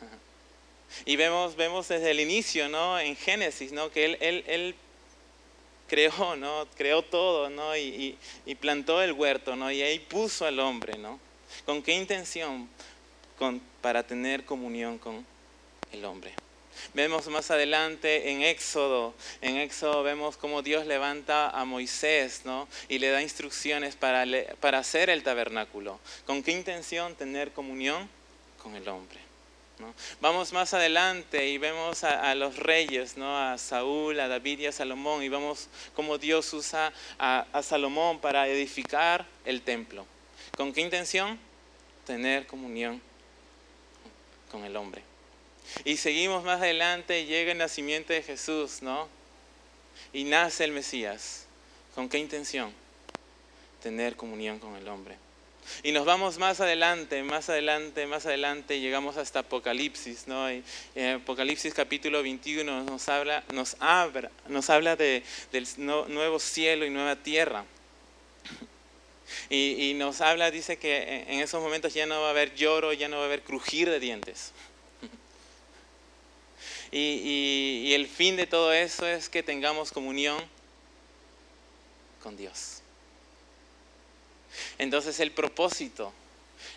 Y 1.06 1.16
vemos, 1.16 1.56
vemos 1.56 1.88
desde 1.88 2.10
el 2.10 2.20
inicio, 2.20 2.68
¿no? 2.68 3.00
En 3.00 3.16
Génesis, 3.16 3.72
¿no? 3.72 3.90
Que 3.90 4.04
Él, 4.04 4.44
él, 4.46 4.74
creó, 5.88 6.36
¿no? 6.36 6.66
Creó 6.76 7.02
todo, 7.02 7.48
¿no? 7.48 7.74
Y, 7.76 8.18
y, 8.44 8.54
plantó 8.56 9.02
el 9.02 9.12
huerto, 9.12 9.56
¿no? 9.56 9.70
Y 9.70 9.80
ahí 9.80 9.98
puso 9.98 10.44
al 10.44 10.60
hombre, 10.60 10.98
¿no? 10.98 11.18
¿Con 11.64 11.82
qué 11.82 11.94
intención? 11.94 12.68
Con, 13.38 13.60
para 13.80 14.06
tener 14.06 14.44
comunión 14.44 14.98
con 14.98 15.24
el 15.90 16.04
hombre. 16.04 16.34
Vemos 16.94 17.28
más 17.28 17.50
adelante 17.50 18.30
en 18.30 18.42
Éxodo, 18.42 19.14
en 19.40 19.56
Éxodo 19.56 20.02
vemos 20.02 20.36
cómo 20.36 20.62
Dios 20.62 20.86
levanta 20.86 21.50
a 21.50 21.64
Moisés 21.64 22.42
¿no? 22.44 22.68
y 22.88 22.98
le 22.98 23.10
da 23.10 23.22
instrucciones 23.22 23.96
para, 23.96 24.24
para 24.60 24.78
hacer 24.78 25.10
el 25.10 25.22
tabernáculo. 25.22 25.98
¿Con 26.26 26.42
qué 26.42 26.52
intención? 26.52 27.14
Tener 27.14 27.52
comunión 27.52 28.08
con 28.62 28.76
el 28.76 28.88
hombre. 28.88 29.18
Vamos 30.20 30.52
más 30.52 30.74
adelante 30.74 31.48
y 31.48 31.58
vemos 31.58 32.04
a, 32.04 32.34
los 32.34 32.56
reyes, 32.56 33.16
¿no? 33.16 33.36
a 33.36 33.58
Saúl, 33.58 34.20
a 34.20 34.28
David 34.28 34.60
y 34.60 34.66
a 34.66 34.72
Salomón, 34.72 35.22
y 35.22 35.28
vemos 35.28 35.68
cómo 35.94 36.18
Dios 36.18 36.52
usa 36.52 36.92
a 37.18 37.62
Salomón 37.62 38.20
para 38.20 38.46
edificar 38.46 39.26
el 39.44 39.62
templo. 39.62 40.06
¿Con 40.56 40.72
qué 40.72 40.80
intención? 40.82 41.38
Tener 42.06 42.46
comunión 42.46 43.00
con 44.50 44.64
el 44.64 44.76
hombre. 44.76 45.02
Y 45.84 45.96
seguimos 45.96 46.44
más 46.44 46.60
adelante, 46.60 47.26
llega 47.26 47.52
el 47.52 47.58
nacimiento 47.58 48.12
de 48.12 48.22
Jesús, 48.22 48.82
¿no? 48.82 49.08
Y 50.12 50.24
nace 50.24 50.64
el 50.64 50.72
Mesías. 50.72 51.46
¿Con 51.94 52.08
qué 52.08 52.18
intención? 52.18 52.72
Tener 53.82 54.16
comunión 54.16 54.58
con 54.58 54.76
el 54.76 54.88
hombre. 54.88 55.16
Y 55.82 55.92
nos 55.92 56.04
vamos 56.04 56.38
más 56.38 56.60
adelante, 56.60 57.22
más 57.22 57.48
adelante, 57.48 58.06
más 58.06 58.26
adelante, 58.26 58.80
llegamos 58.80 59.16
hasta 59.16 59.40
Apocalipsis, 59.40 60.26
¿no? 60.26 60.50
Y, 60.50 60.64
Apocalipsis 61.14 61.72
capítulo 61.72 62.22
21 62.22 62.82
nos 62.84 63.08
habla, 63.08 63.44
nos 63.52 63.76
habla, 63.78 64.30
nos 64.48 64.70
habla 64.70 64.96
de, 64.96 65.22
del 65.52 65.66
nuevo 65.76 66.38
cielo 66.38 66.84
y 66.84 66.90
nueva 66.90 67.16
tierra. 67.16 67.64
Y, 69.48 69.90
y 69.90 69.94
nos 69.94 70.20
habla, 70.20 70.50
dice 70.50 70.76
que 70.78 71.24
en 71.28 71.40
esos 71.40 71.62
momentos 71.62 71.94
ya 71.94 72.06
no 72.06 72.20
va 72.20 72.28
a 72.28 72.30
haber 72.30 72.54
lloro, 72.54 72.92
ya 72.92 73.08
no 73.08 73.16
va 73.16 73.22
a 73.22 73.26
haber 73.26 73.42
crujir 73.42 73.88
de 73.88 74.00
dientes. 74.00 74.52
Y, 76.94 77.94
el 77.94 78.06
fin 78.06 78.36
de 78.36 78.46
todo 78.46 78.72
eso 78.72 79.06
es 79.06 79.30
que 79.30 79.42
tengamos 79.42 79.90
comunión 79.92 80.38
con 82.22 82.36
Dios. 82.36 82.82
Entonces 84.76 85.18
el 85.20 85.32
propósito, 85.32 86.12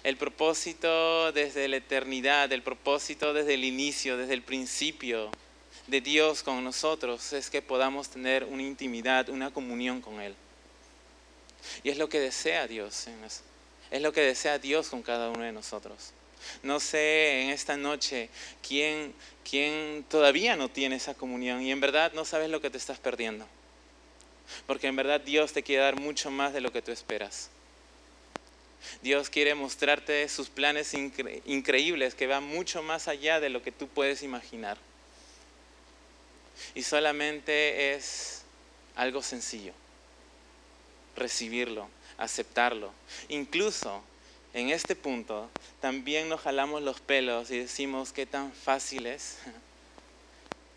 el 0.03 0.15
propósito 0.15 1.33
desde 1.33 1.67
la 1.67 1.77
eternidad, 1.77 2.51
el 2.53 2.63
propósito 2.63 3.33
desde 3.33 3.55
el 3.55 3.65
inicio, 3.65 4.15
desde 4.15 4.33
el 4.33 4.41
principio 4.41 5.29
de 5.87 5.99
Dios 5.99 6.41
con 6.41 6.63
nosotros 6.63 7.33
es 7.33 7.49
que 7.49 7.61
podamos 7.61 8.09
tener 8.09 8.45
una 8.45 8.63
intimidad, 8.63 9.27
una 9.27 9.51
comunión 9.51 9.99
con 9.99 10.21
Él. 10.21 10.33
Y 11.83 11.89
es 11.89 11.97
lo 11.97 12.07
que 12.07 12.21
desea 12.21 12.67
Dios, 12.67 13.07
es 13.91 14.01
lo 14.01 14.13
que 14.13 14.21
desea 14.21 14.59
Dios 14.59 14.87
con 14.87 15.03
cada 15.03 15.29
uno 15.29 15.43
de 15.43 15.51
nosotros. 15.51 16.13
No 16.63 16.79
sé 16.79 17.41
en 17.41 17.49
esta 17.49 17.77
noche 17.77 18.29
quién, 18.67 19.13
quién 19.49 20.05
todavía 20.09 20.55
no 20.55 20.69
tiene 20.69 20.95
esa 20.95 21.13
comunión 21.13 21.61
y 21.61 21.71
en 21.71 21.79
verdad 21.79 22.13
no 22.13 22.25
sabes 22.25 22.49
lo 22.49 22.61
que 22.61 22.69
te 22.69 22.77
estás 22.77 22.99
perdiendo. 22.99 23.47
Porque 24.67 24.87
en 24.87 24.95
verdad 24.95 25.21
Dios 25.21 25.53
te 25.53 25.63
quiere 25.63 25.83
dar 25.83 25.99
mucho 25.99 26.31
más 26.31 26.53
de 26.53 26.61
lo 26.61 26.71
que 26.71 26.81
tú 26.81 26.91
esperas. 26.91 27.49
Dios 29.01 29.29
quiere 29.29 29.55
mostrarte 29.55 30.27
sus 30.29 30.49
planes 30.49 30.93
increíbles 30.93 32.15
que 32.15 32.27
van 32.27 32.43
mucho 32.43 32.83
más 32.83 33.07
allá 33.07 33.39
de 33.39 33.49
lo 33.49 33.63
que 33.63 33.71
tú 33.71 33.87
puedes 33.87 34.23
imaginar. 34.23 34.77
Y 36.73 36.83
solamente 36.83 37.93
es 37.93 38.43
algo 38.95 39.21
sencillo, 39.21 39.73
recibirlo, 41.15 41.89
aceptarlo. 42.17 42.93
Incluso 43.29 44.03
en 44.55 44.69
este 44.69 44.95
punto 44.95 45.49
también 45.81 46.29
nos 46.29 46.41
jalamos 46.41 46.81
los 46.81 47.01
pelos 47.01 47.51
y 47.51 47.59
decimos 47.59 48.11
qué 48.11 48.25
tan 48.25 48.51
fácil 48.51 49.05
es. 49.05 49.37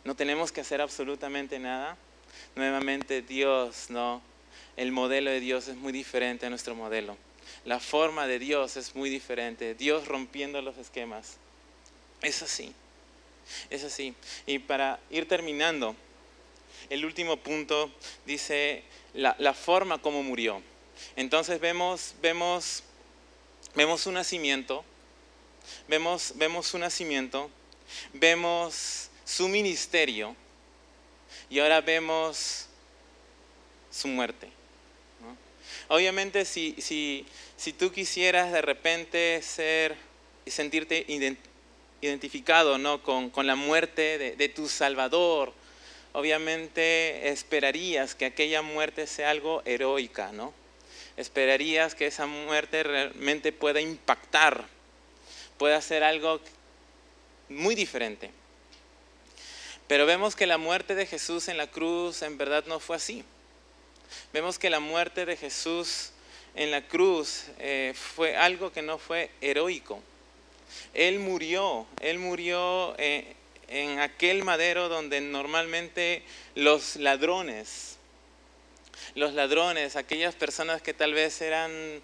No 0.05 0.15
tenemos 0.15 0.53
que 0.53 0.63
hacer 0.63 0.81
absolutamente 0.81 1.59
nada. 1.59 1.99
Nuevamente 2.55 3.21
Dios, 3.21 3.91
no. 3.91 4.23
El 4.77 4.91
modelo 4.91 5.31
de 5.31 5.39
Dios 5.39 5.69
es 5.69 5.77
muy 5.77 5.93
diferente 5.93 6.47
a 6.47 6.51
nuestro 6.51 6.75
modelo. 6.75 7.19
La 7.67 7.79
forma 7.79 8.27
de 8.27 8.39
Dios 8.39 8.79
es 8.79 8.95
muy 8.95 9.11
diferente. 9.11 9.75
Dios 9.75 10.09
rompiendo 10.09 10.63
los 10.63 10.79
esquemas. 10.79 11.37
Es 12.23 12.41
así. 12.43 12.73
Es 13.69 13.85
así. 13.85 14.15
Y 14.47 14.61
para 14.61 14.99
ir 15.11 15.29
terminando, 15.29 15.95
el 16.89 17.05
último 17.05 17.37
punto 17.37 17.91
dice 18.25 18.85
la, 19.13 19.35
forma 19.53 20.01
como 20.01 20.23
murió. 20.23 20.63
Entonces 21.17 21.61
vemos, 21.61 22.15
vemos, 22.23 22.83
vemos 23.79 24.09
un 24.09 24.15
nacimiento, 24.15 24.85
vemos, 25.87 26.33
vemos 26.35 26.75
un 26.75 26.81
nacimiento, 26.81 27.49
vemos 28.13 29.09
su 29.25 29.47
ministerio 29.47 30.35
y 31.49 31.61
ahora 31.61 31.81
vemos 31.81 32.67
su 33.93 34.09
muerte. 34.09 34.49
Obviamente 35.87 36.45
si, 36.45 36.75
si, 36.81 37.25
si, 37.57 37.73
tú 37.73 37.93
quisieras 37.93 38.51
de 38.51 38.63
repente 38.63 39.41
ser 39.43 39.95
y 40.45 40.51
sentirte 40.51 41.07
identificado 42.01 42.79
¿no? 42.79 43.01
con, 43.05 43.31
con 43.31 43.47
la 43.47 43.55
muerte 43.55 44.19
de, 44.19 44.35
de 44.35 44.49
tu 44.49 44.69
Salvador, 44.69 45.53
obviamente 46.15 47.29
esperarías 47.29 48.17
que 48.17 48.25
aquella 48.25 48.61
muerte 48.61 49.07
sea 49.07 49.31
algo 49.31 49.63
heroica, 49.65 50.33
¿no? 50.33 50.53
Esperarías 51.19 51.95
que 51.95 52.07
esa 52.07 52.25
muerte 52.27 52.83
realmente 52.83 53.53
pueda 53.53 53.81
impactar, 53.81 54.65
pueda 55.59 55.83
ser 55.83 56.05
algo 56.05 56.41
muy 57.51 57.75
diferente. 57.75 58.31
Pero 59.89 60.07
vemos 60.07 60.37
que 60.37 60.47
la 60.47 60.59
muerte 60.59 60.95
de 60.95 61.07
Jesús 61.07 61.49
en 61.49 61.57
la 61.57 61.67
cruz 61.67 62.23
en 62.23 62.39
verdad 62.39 62.65
no 62.67 62.79
fue 62.79 62.97
así. 62.97 63.25
Vemos 64.33 64.59
que 64.59 64.71
la 64.71 64.81
muerte 64.81 65.27
de 65.27 65.37
Jesús 65.37 66.13
en 66.55 66.71
la 66.71 66.87
cruz 66.87 67.45
eh, 67.59 67.95
fue 67.95 68.37
algo 68.37 68.73
que 68.73 68.83
no 68.83 68.99
fue 68.99 69.31
heroico. 69.41 70.01
Él 70.95 71.19
murió, 71.19 71.87
Él 72.01 72.19
murió 72.19 72.95
eh, 72.99 73.35
en 73.69 73.99
aquel 73.99 74.45
madero 74.45 74.89
donde 74.89 75.21
normalmente 75.21 76.23
los 76.55 76.97
ladrones, 76.97 77.98
los 79.15 79.35
ladrones, 79.35 79.97
aquellas 79.97 80.35
personas 80.35 80.83
que 80.83 80.95
tal 80.95 81.15
vez 81.15 81.41
eran 81.41 82.01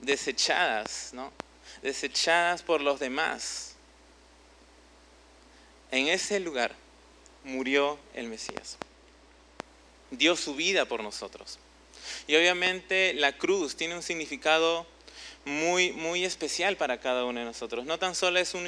desechadas, 0.00 1.10
¿no? 1.12 1.32
desechadas 1.82 2.62
por 2.62 2.80
los 2.80 2.98
demás, 2.98 3.74
en 5.90 6.08
ese 6.08 6.40
lugar 6.40 6.74
murió 7.44 7.98
el 8.14 8.28
Mesías. 8.28 8.76
Dio 10.10 10.36
su 10.36 10.54
vida 10.54 10.84
por 10.86 11.02
nosotros. 11.02 11.58
Y 12.26 12.36
obviamente 12.36 13.14
la 13.14 13.36
cruz 13.36 13.76
tiene 13.76 13.94
un 13.94 14.02
significado 14.02 14.86
muy, 15.46 15.92
muy 15.92 16.24
especial 16.24 16.76
para 16.76 16.98
cada 16.98 17.24
uno 17.24 17.38
de 17.38 17.46
nosotros. 17.46 17.86
No 17.86 17.98
tan 17.98 18.16
solo 18.16 18.40
es 18.40 18.52
un, 18.52 18.66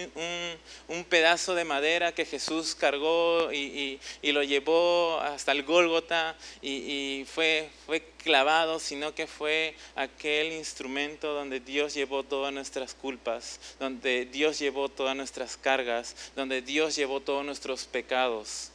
un, 0.89 1.05
pedazo 1.05 1.57
de 1.57 1.65
madera 1.65 2.13
que 2.13 2.25
Jesús 2.25 2.77
cargó 2.77 3.53
y, 3.53 3.99
y, 4.23 4.33
lo 4.33 4.45
llevó 4.45 5.19
hasta 5.21 5.51
el 5.51 5.65
Gólgota 5.65 6.37
y, 6.63 6.69
y, 6.71 7.25
fue, 7.25 7.69
fue 7.85 8.05
clavado, 8.23 8.79
sino 8.79 9.13
que 9.13 9.27
fue 9.27 9.75
aquel 9.97 10.53
instrumento 10.53 11.35
donde 11.35 11.59
Dios 11.59 11.95
llevó 11.95 12.23
todas 12.23 12.53
nuestras 12.53 12.95
culpas, 12.95 13.59
donde 13.81 14.27
Dios 14.27 14.61
llevó 14.61 14.89
todas 14.89 15.17
nuestras 15.17 15.57
cargas, 15.57 16.15
donde 16.37 16.63
Dios 16.63 16.95
llevó 16.95 17.19
todos 17.21 17.45
nuestros 17.45 17.87
pecados. 17.87 18.71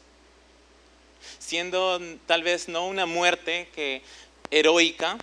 Siendo 1.39 2.01
tal 2.25 2.43
vez 2.43 2.67
no 2.67 2.85
una 2.85 3.05
muerte 3.05 3.69
que 3.73 4.01
heroica, 4.51 5.17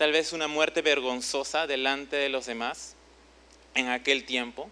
tal 0.00 0.12
vez 0.12 0.32
una 0.32 0.48
muerte 0.48 0.80
vergonzosa 0.80 1.66
delante 1.66 2.16
de 2.16 2.30
los 2.30 2.46
demás 2.46 2.94
en 3.74 3.88
aquel 3.88 4.24
tiempo. 4.24 4.70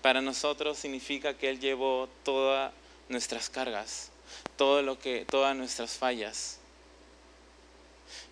Para 0.00 0.20
nosotros 0.20 0.78
significa 0.78 1.34
que 1.34 1.50
Él 1.50 1.58
llevó 1.58 2.08
todas 2.22 2.72
nuestras 3.08 3.50
cargas, 3.50 4.12
todo 4.54 4.82
lo 4.82 4.96
que, 4.96 5.26
todas 5.28 5.56
nuestras 5.56 5.94
fallas. 5.94 6.60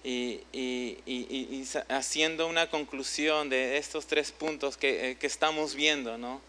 Y, 0.05 0.43
haciendo 1.89 2.47
una 2.47 2.71
conclusión 2.71 3.49
de 3.49 3.79
estos 3.79 4.07
tres 4.07 4.31
puntos 4.31 4.77
que, 4.77 5.11
eh, 5.11 5.19
estamos 5.23 5.75
viendo, 5.75 6.19
¿no? 6.19 6.41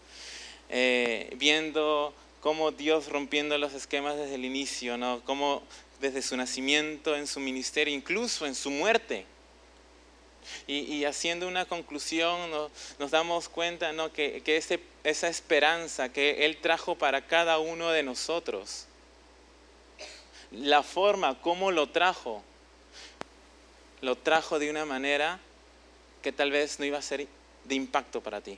Eh, 0.68 1.34
viendo 1.36 2.14
cómo 2.40 2.70
Dios 2.70 3.08
rompiendo 3.08 3.58
los 3.58 3.72
esquemas 3.72 4.16
desde 4.16 4.36
el 4.36 4.44
inicio, 4.44 4.96
¿no? 4.96 5.20
cómo 5.24 5.64
desde 6.00 6.22
su 6.22 6.36
nacimiento, 6.36 7.16
en 7.16 7.26
su 7.26 7.40
ministerio, 7.40 7.94
incluso 7.94 8.46
en 8.46 8.54
su 8.54 8.70
muerte. 8.70 9.26
Y, 10.68 11.04
haciendo 11.04 11.48
una 11.48 11.64
conclusión 11.64 12.50
nos, 12.98 13.10
damos 13.10 13.48
cuenta 13.48 13.92
¿no? 13.92 14.12
que, 14.12 14.42
que 14.44 14.56
esa 15.02 15.28
esperanza 15.28 16.12
que 16.12 16.46
Él 16.46 16.58
trajo 16.58 16.94
para 16.94 17.26
cada 17.26 17.58
uno 17.58 17.90
de 17.90 18.04
nosotros, 18.04 18.86
la 20.52 20.84
forma 20.84 21.40
como 21.40 21.72
lo 21.72 21.88
trajo, 21.88 22.44
lo 24.02 24.16
trajo 24.16 24.60
de 24.60 24.70
una 24.70 24.84
manera 24.84 25.40
que 26.22 26.30
tal 26.30 26.52
vez 26.52 26.78
no 26.78 26.84
iba 26.84 26.98
a 26.98 27.02
ser 27.02 27.26
de 27.64 27.74
impacto 27.74 28.20
para 28.20 28.40
ti. 28.40 28.56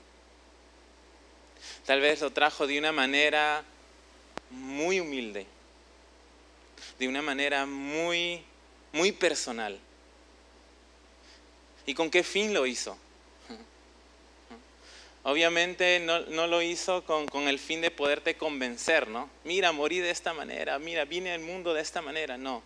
Tal 1.87 2.01
vez 2.01 2.20
lo 2.20 2.31
trajo 2.33 2.66
de 2.66 2.79
una 2.79 2.92
manera 2.92 3.64
muy 4.51 5.01
humilde 5.01 5.46
de 6.99 7.09
una 7.09 7.23
manera 7.23 7.67
muy, 7.67 8.43
muy 8.93 9.12
personal. 9.12 9.79
¿Y 11.87 11.95
con 11.95 12.11
qué 12.11 12.23
fin 12.23 12.53
lo 12.53 12.67
hizo? 12.67 12.97
Obviamente 15.23 16.01
no, 16.01 16.47
lo 16.47 16.62
hizo 16.62 17.05
con, 17.05 17.27
con, 17.27 17.49
el 17.49 17.59
fin 17.59 17.81
de 17.81 17.91
poderte 17.91 18.37
convencer, 18.37 19.09
¿no? 19.09 19.31
Mira, 19.45 19.73
morí 19.73 19.99
de 19.99 20.11
esta 20.11 20.35
manera, 20.35 20.79
mira, 20.79 21.05
vine 21.05 21.33
al 21.33 21.41
mundo 21.41 21.75
de 21.75 21.83
esta 21.83 22.03
manera, 22.03 22.37
no. 22.37 22.62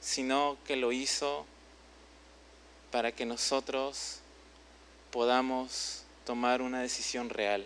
Sino 0.00 0.56
que 0.66 0.76
lo 0.76 0.92
hizo 0.92 1.46
para 2.90 3.12
que 3.12 3.26
nosotros 3.26 4.20
podamos 5.10 6.04
tomar 6.24 6.62
una 6.62 6.80
decisión 6.80 7.30
real. 7.30 7.64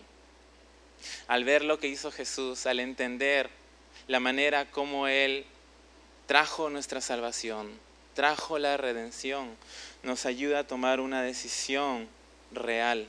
Al 1.28 1.44
ver 1.44 1.64
lo 1.64 1.78
que 1.78 1.88
hizo 1.88 2.10
Jesús, 2.10 2.66
al 2.66 2.80
entender 2.80 3.50
la 4.06 4.20
manera 4.20 4.70
como 4.70 5.06
Él 5.06 5.46
trajo 6.26 6.70
nuestra 6.70 7.00
salvación, 7.00 7.70
trajo 8.14 8.58
la 8.58 8.76
redención, 8.76 9.56
nos 10.02 10.26
ayuda 10.26 10.60
a 10.60 10.66
tomar 10.66 11.00
una 11.00 11.22
decisión 11.22 12.08
real. 12.52 13.08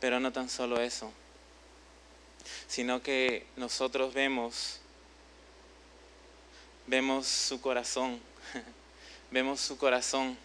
Pero 0.00 0.20
no 0.20 0.32
tan 0.32 0.48
solo 0.48 0.80
eso, 0.80 1.12
sino 2.66 3.02
que 3.02 3.46
nosotros 3.56 4.14
vemos, 4.14 4.80
vemos 6.86 7.26
su 7.26 7.60
corazón, 7.60 8.20
vemos 9.30 9.60
su 9.60 9.76
corazón 9.76 10.36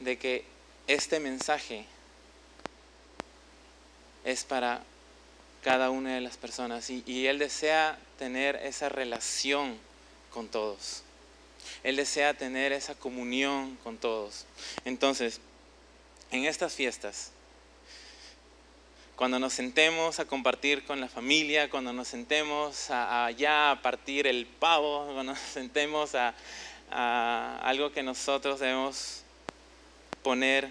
de 0.00 0.18
que 0.18 0.44
este 0.86 1.20
mensaje 1.20 1.86
es 4.24 4.44
para 4.44 4.82
cada 5.64 5.88
una 5.88 6.14
de 6.14 6.20
las 6.20 6.36
personas 6.36 6.90
y, 6.90 7.26
Él 7.26 7.38
desea 7.38 7.98
tener 8.18 8.56
esa 8.56 8.90
relación 8.90 9.78
con 10.30 10.46
todos. 10.48 11.02
Él 11.82 11.96
desea 11.96 12.34
tener 12.34 12.72
esa 12.72 12.94
comunión 12.94 13.76
con 13.82 13.96
todos. 13.96 14.44
Entonces, 14.84 15.40
en 16.30 16.44
estas 16.44 16.74
fiestas, 16.74 17.30
cuando 19.16 19.38
nos 19.38 19.54
sentemos 19.54 20.20
a 20.20 20.26
compartir 20.26 20.84
con 20.84 21.00
la 21.00 21.08
familia, 21.08 21.70
cuando 21.70 21.94
nos 21.94 22.08
sentemos 22.08 22.90
allá 22.90 23.70
a 23.70 23.80
partir 23.80 24.26
el 24.26 24.44
pavo, 24.46 25.04
cuando 25.06 25.32
nos 25.32 25.38
sentemos 25.38 26.14
a, 26.14 26.34
a 26.90 27.58
algo 27.62 27.90
que 27.90 28.02
nosotros 28.02 28.60
debemos 28.60 29.22
poner 30.22 30.70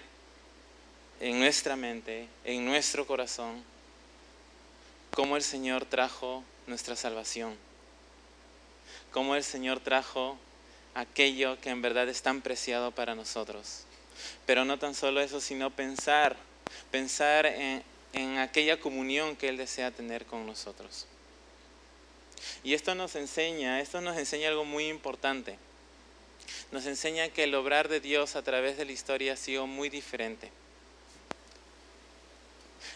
en 1.18 1.40
nuestra 1.40 1.74
mente, 1.74 2.28
en 2.44 2.64
nuestro 2.64 3.06
corazón, 3.06 3.73
cómo 5.14 5.36
el 5.36 5.42
Señor 5.42 5.84
trajo 5.84 6.42
nuestra 6.66 6.96
salvación, 6.96 7.56
cómo 9.12 9.36
el 9.36 9.44
Señor 9.44 9.80
trajo 9.80 10.36
aquello 10.94 11.60
que 11.60 11.70
en 11.70 11.82
verdad 11.82 12.08
es 12.08 12.22
tan 12.22 12.42
preciado 12.42 12.90
para 12.90 13.14
nosotros. 13.14 13.84
Pero 14.46 14.64
no 14.64 14.78
tan 14.78 14.94
solo 14.94 15.20
eso, 15.20 15.40
sino 15.40 15.70
pensar, 15.70 16.36
pensar 16.90 17.46
en, 17.46 17.82
en 18.12 18.38
aquella 18.38 18.78
comunión 18.80 19.36
que 19.36 19.48
Él 19.48 19.56
desea 19.56 19.90
tener 19.90 20.26
con 20.26 20.46
nosotros. 20.46 21.06
Y 22.62 22.74
esto 22.74 22.94
nos 22.94 23.14
enseña, 23.16 23.80
esto 23.80 24.00
nos 24.00 24.16
enseña 24.16 24.48
algo 24.48 24.64
muy 24.64 24.88
importante. 24.88 25.58
Nos 26.72 26.86
enseña 26.86 27.28
que 27.28 27.44
el 27.44 27.54
obrar 27.54 27.88
de 27.88 28.00
Dios 28.00 28.36
a 28.36 28.42
través 28.42 28.76
de 28.76 28.84
la 28.84 28.92
historia 28.92 29.34
ha 29.34 29.36
sido 29.36 29.66
muy 29.66 29.88
diferente. 29.88 30.50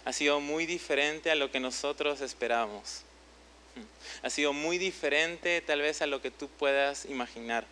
Ha 0.05 0.13
sido 0.13 0.41
muy 0.41 0.67
diferente 0.67 1.31
a 1.31 1.35
lo 1.35 1.51
que 1.51 1.61
nosotros 1.61 2.21
esperábamos. 2.21 3.03
Ha 4.23 4.31
sido 4.31 4.53
muy 4.53 4.79
diferente 4.79 5.61
tal 5.61 5.81
vez 5.81 6.03
a 6.03 6.07
lo 6.07 6.21
que 6.21 6.31
tú 6.31 6.49
puedas 6.49 7.05
imaginar. 7.05 7.67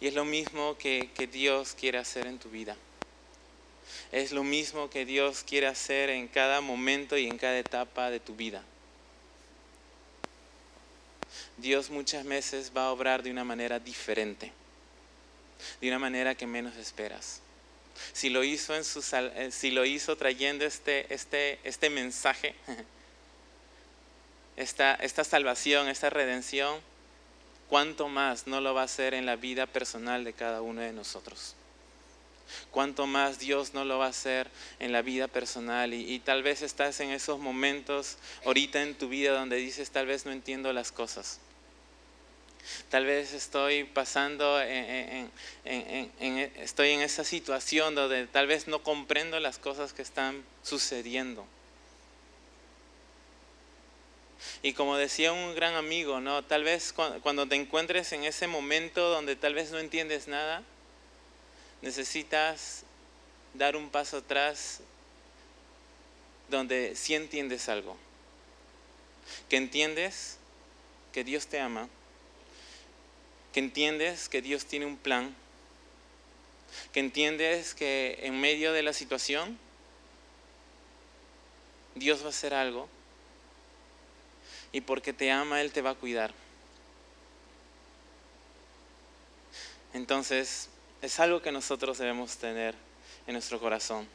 Y 0.00 0.06
es 0.06 0.14
lo 0.14 0.24
mismo 0.24 0.76
que, 0.78 1.10
que 1.14 1.26
Dios 1.26 1.74
quiere 1.78 1.98
hacer 1.98 2.26
en 2.26 2.38
tu 2.38 2.50
vida. 2.50 2.76
Es 4.12 4.32
lo 4.32 4.42
mismo 4.42 4.90
que 4.90 5.04
Dios 5.04 5.44
quiere 5.46 5.66
hacer 5.66 6.10
en 6.10 6.28
cada 6.28 6.60
momento 6.60 7.16
y 7.16 7.26
en 7.26 7.38
cada 7.38 7.58
etapa 7.58 8.10
de 8.10 8.20
tu 8.20 8.34
vida. 8.34 8.62
Dios 11.56 11.90
muchas 11.90 12.24
veces 12.24 12.72
va 12.76 12.86
a 12.86 12.92
obrar 12.92 13.22
de 13.22 13.30
una 13.30 13.44
manera 13.44 13.78
diferente, 13.78 14.52
de 15.80 15.88
una 15.88 15.98
manera 15.98 16.34
que 16.34 16.46
menos 16.46 16.76
esperas. 16.76 17.40
Si 18.12 18.30
lo 18.30 18.44
hizo, 18.44 18.74
en 18.74 18.84
su, 18.84 19.04
eh, 19.12 19.50
si 19.50 19.70
lo 19.70 19.84
hizo 19.84 20.16
trayendo 20.16 20.64
este, 20.64 21.12
este, 21.12 21.58
este 21.64 21.90
mensaje, 21.90 22.54
esta, 24.56 24.94
esta 24.94 25.24
salvación, 25.24 25.88
esta 25.88 26.10
redención, 26.10 26.80
¿cuánto 27.68 28.08
más 28.08 28.46
no 28.46 28.60
lo 28.60 28.74
va 28.74 28.82
a 28.82 28.84
hacer 28.84 29.14
en 29.14 29.26
la 29.26 29.36
vida 29.36 29.66
personal 29.66 30.24
de 30.24 30.32
cada 30.32 30.62
uno 30.62 30.80
de 30.80 30.92
nosotros? 30.92 31.56
cuánto 32.70 33.06
más 33.06 33.38
Dios 33.38 33.74
no 33.74 33.84
lo 33.84 33.98
va 33.98 34.06
a 34.06 34.10
hacer 34.10 34.50
en 34.78 34.92
la 34.92 35.02
vida 35.02 35.28
personal. 35.28 35.94
Y, 35.94 36.18
tal 36.20 36.42
vez 36.42 36.62
estás 36.62 37.00
en 37.00 37.10
esos 37.10 37.38
momentos 37.38 38.18
ahorita 38.44 38.82
en 38.82 38.94
tu 38.94 39.08
vida 39.08 39.32
donde 39.32 39.56
dices, 39.56 39.90
tal 39.90 40.06
vez 40.06 40.26
no 40.26 40.32
entiendo 40.32 40.72
las 40.72 40.92
cosas. 40.92 41.40
Tal 42.88 43.04
vez 43.04 43.32
estoy 43.32 43.84
pasando, 43.84 44.60
en, 44.60 45.30
estoy 45.64 46.90
en 46.90 47.00
esa 47.00 47.24
situación 47.24 47.94
donde 47.94 48.26
tal 48.26 48.46
vez 48.46 48.66
no 48.66 48.82
comprendo 48.82 49.38
las 49.40 49.58
cosas 49.58 49.92
que 49.92 50.02
están 50.02 50.44
sucediendo. 50.62 51.46
Y 54.62 54.72
como 54.72 54.96
decía 54.96 55.32
un 55.32 55.54
gran 55.54 55.74
amigo, 55.74 56.20
¿no? 56.20 56.42
Tal 56.42 56.64
vez 56.64 56.92
cuando 57.22 57.46
te 57.46 57.56
encuentres 57.56 58.12
en 58.12 58.24
ese 58.24 58.46
momento 58.46 59.10
donde 59.10 59.36
tal 59.36 59.54
vez 59.54 59.70
no 59.70 59.78
entiendes 59.78 60.28
nada, 60.28 60.62
necesitas 61.82 62.82
dar 63.54 63.76
un 63.76 63.90
paso 63.90 64.18
atrás 64.18 64.80
donde 66.48 66.94
sí 66.96 67.14
entiendes 67.14 67.68
algo. 67.68 67.96
Que 69.48 69.56
entiendes 69.56 70.38
que 71.12 71.24
Dios 71.24 71.46
te 71.46 71.58
ama, 71.60 71.88
que 73.56 73.60
entiendes 73.60 74.28
que 74.28 74.42
Dios 74.42 74.66
tiene 74.66 74.84
un 74.84 74.98
plan, 74.98 75.34
que 76.92 77.00
entiendes 77.00 77.74
que 77.74 78.18
en 78.20 78.38
medio 78.38 78.74
de 78.74 78.82
la 78.82 78.92
situación 78.92 79.58
Dios 81.94 82.20
va 82.20 82.26
a 82.26 82.28
hacer 82.28 82.52
algo 82.52 82.86
y 84.72 84.82
porque 84.82 85.14
te 85.14 85.30
ama 85.30 85.62
Él 85.62 85.72
te 85.72 85.80
va 85.80 85.88
a 85.88 85.94
cuidar. 85.94 86.34
Entonces, 89.94 90.68
es 91.00 91.18
algo 91.18 91.40
que 91.40 91.50
nosotros 91.50 91.96
debemos 91.96 92.36
tener 92.36 92.74
en 93.26 93.32
nuestro 93.32 93.58
corazón. 93.58 94.06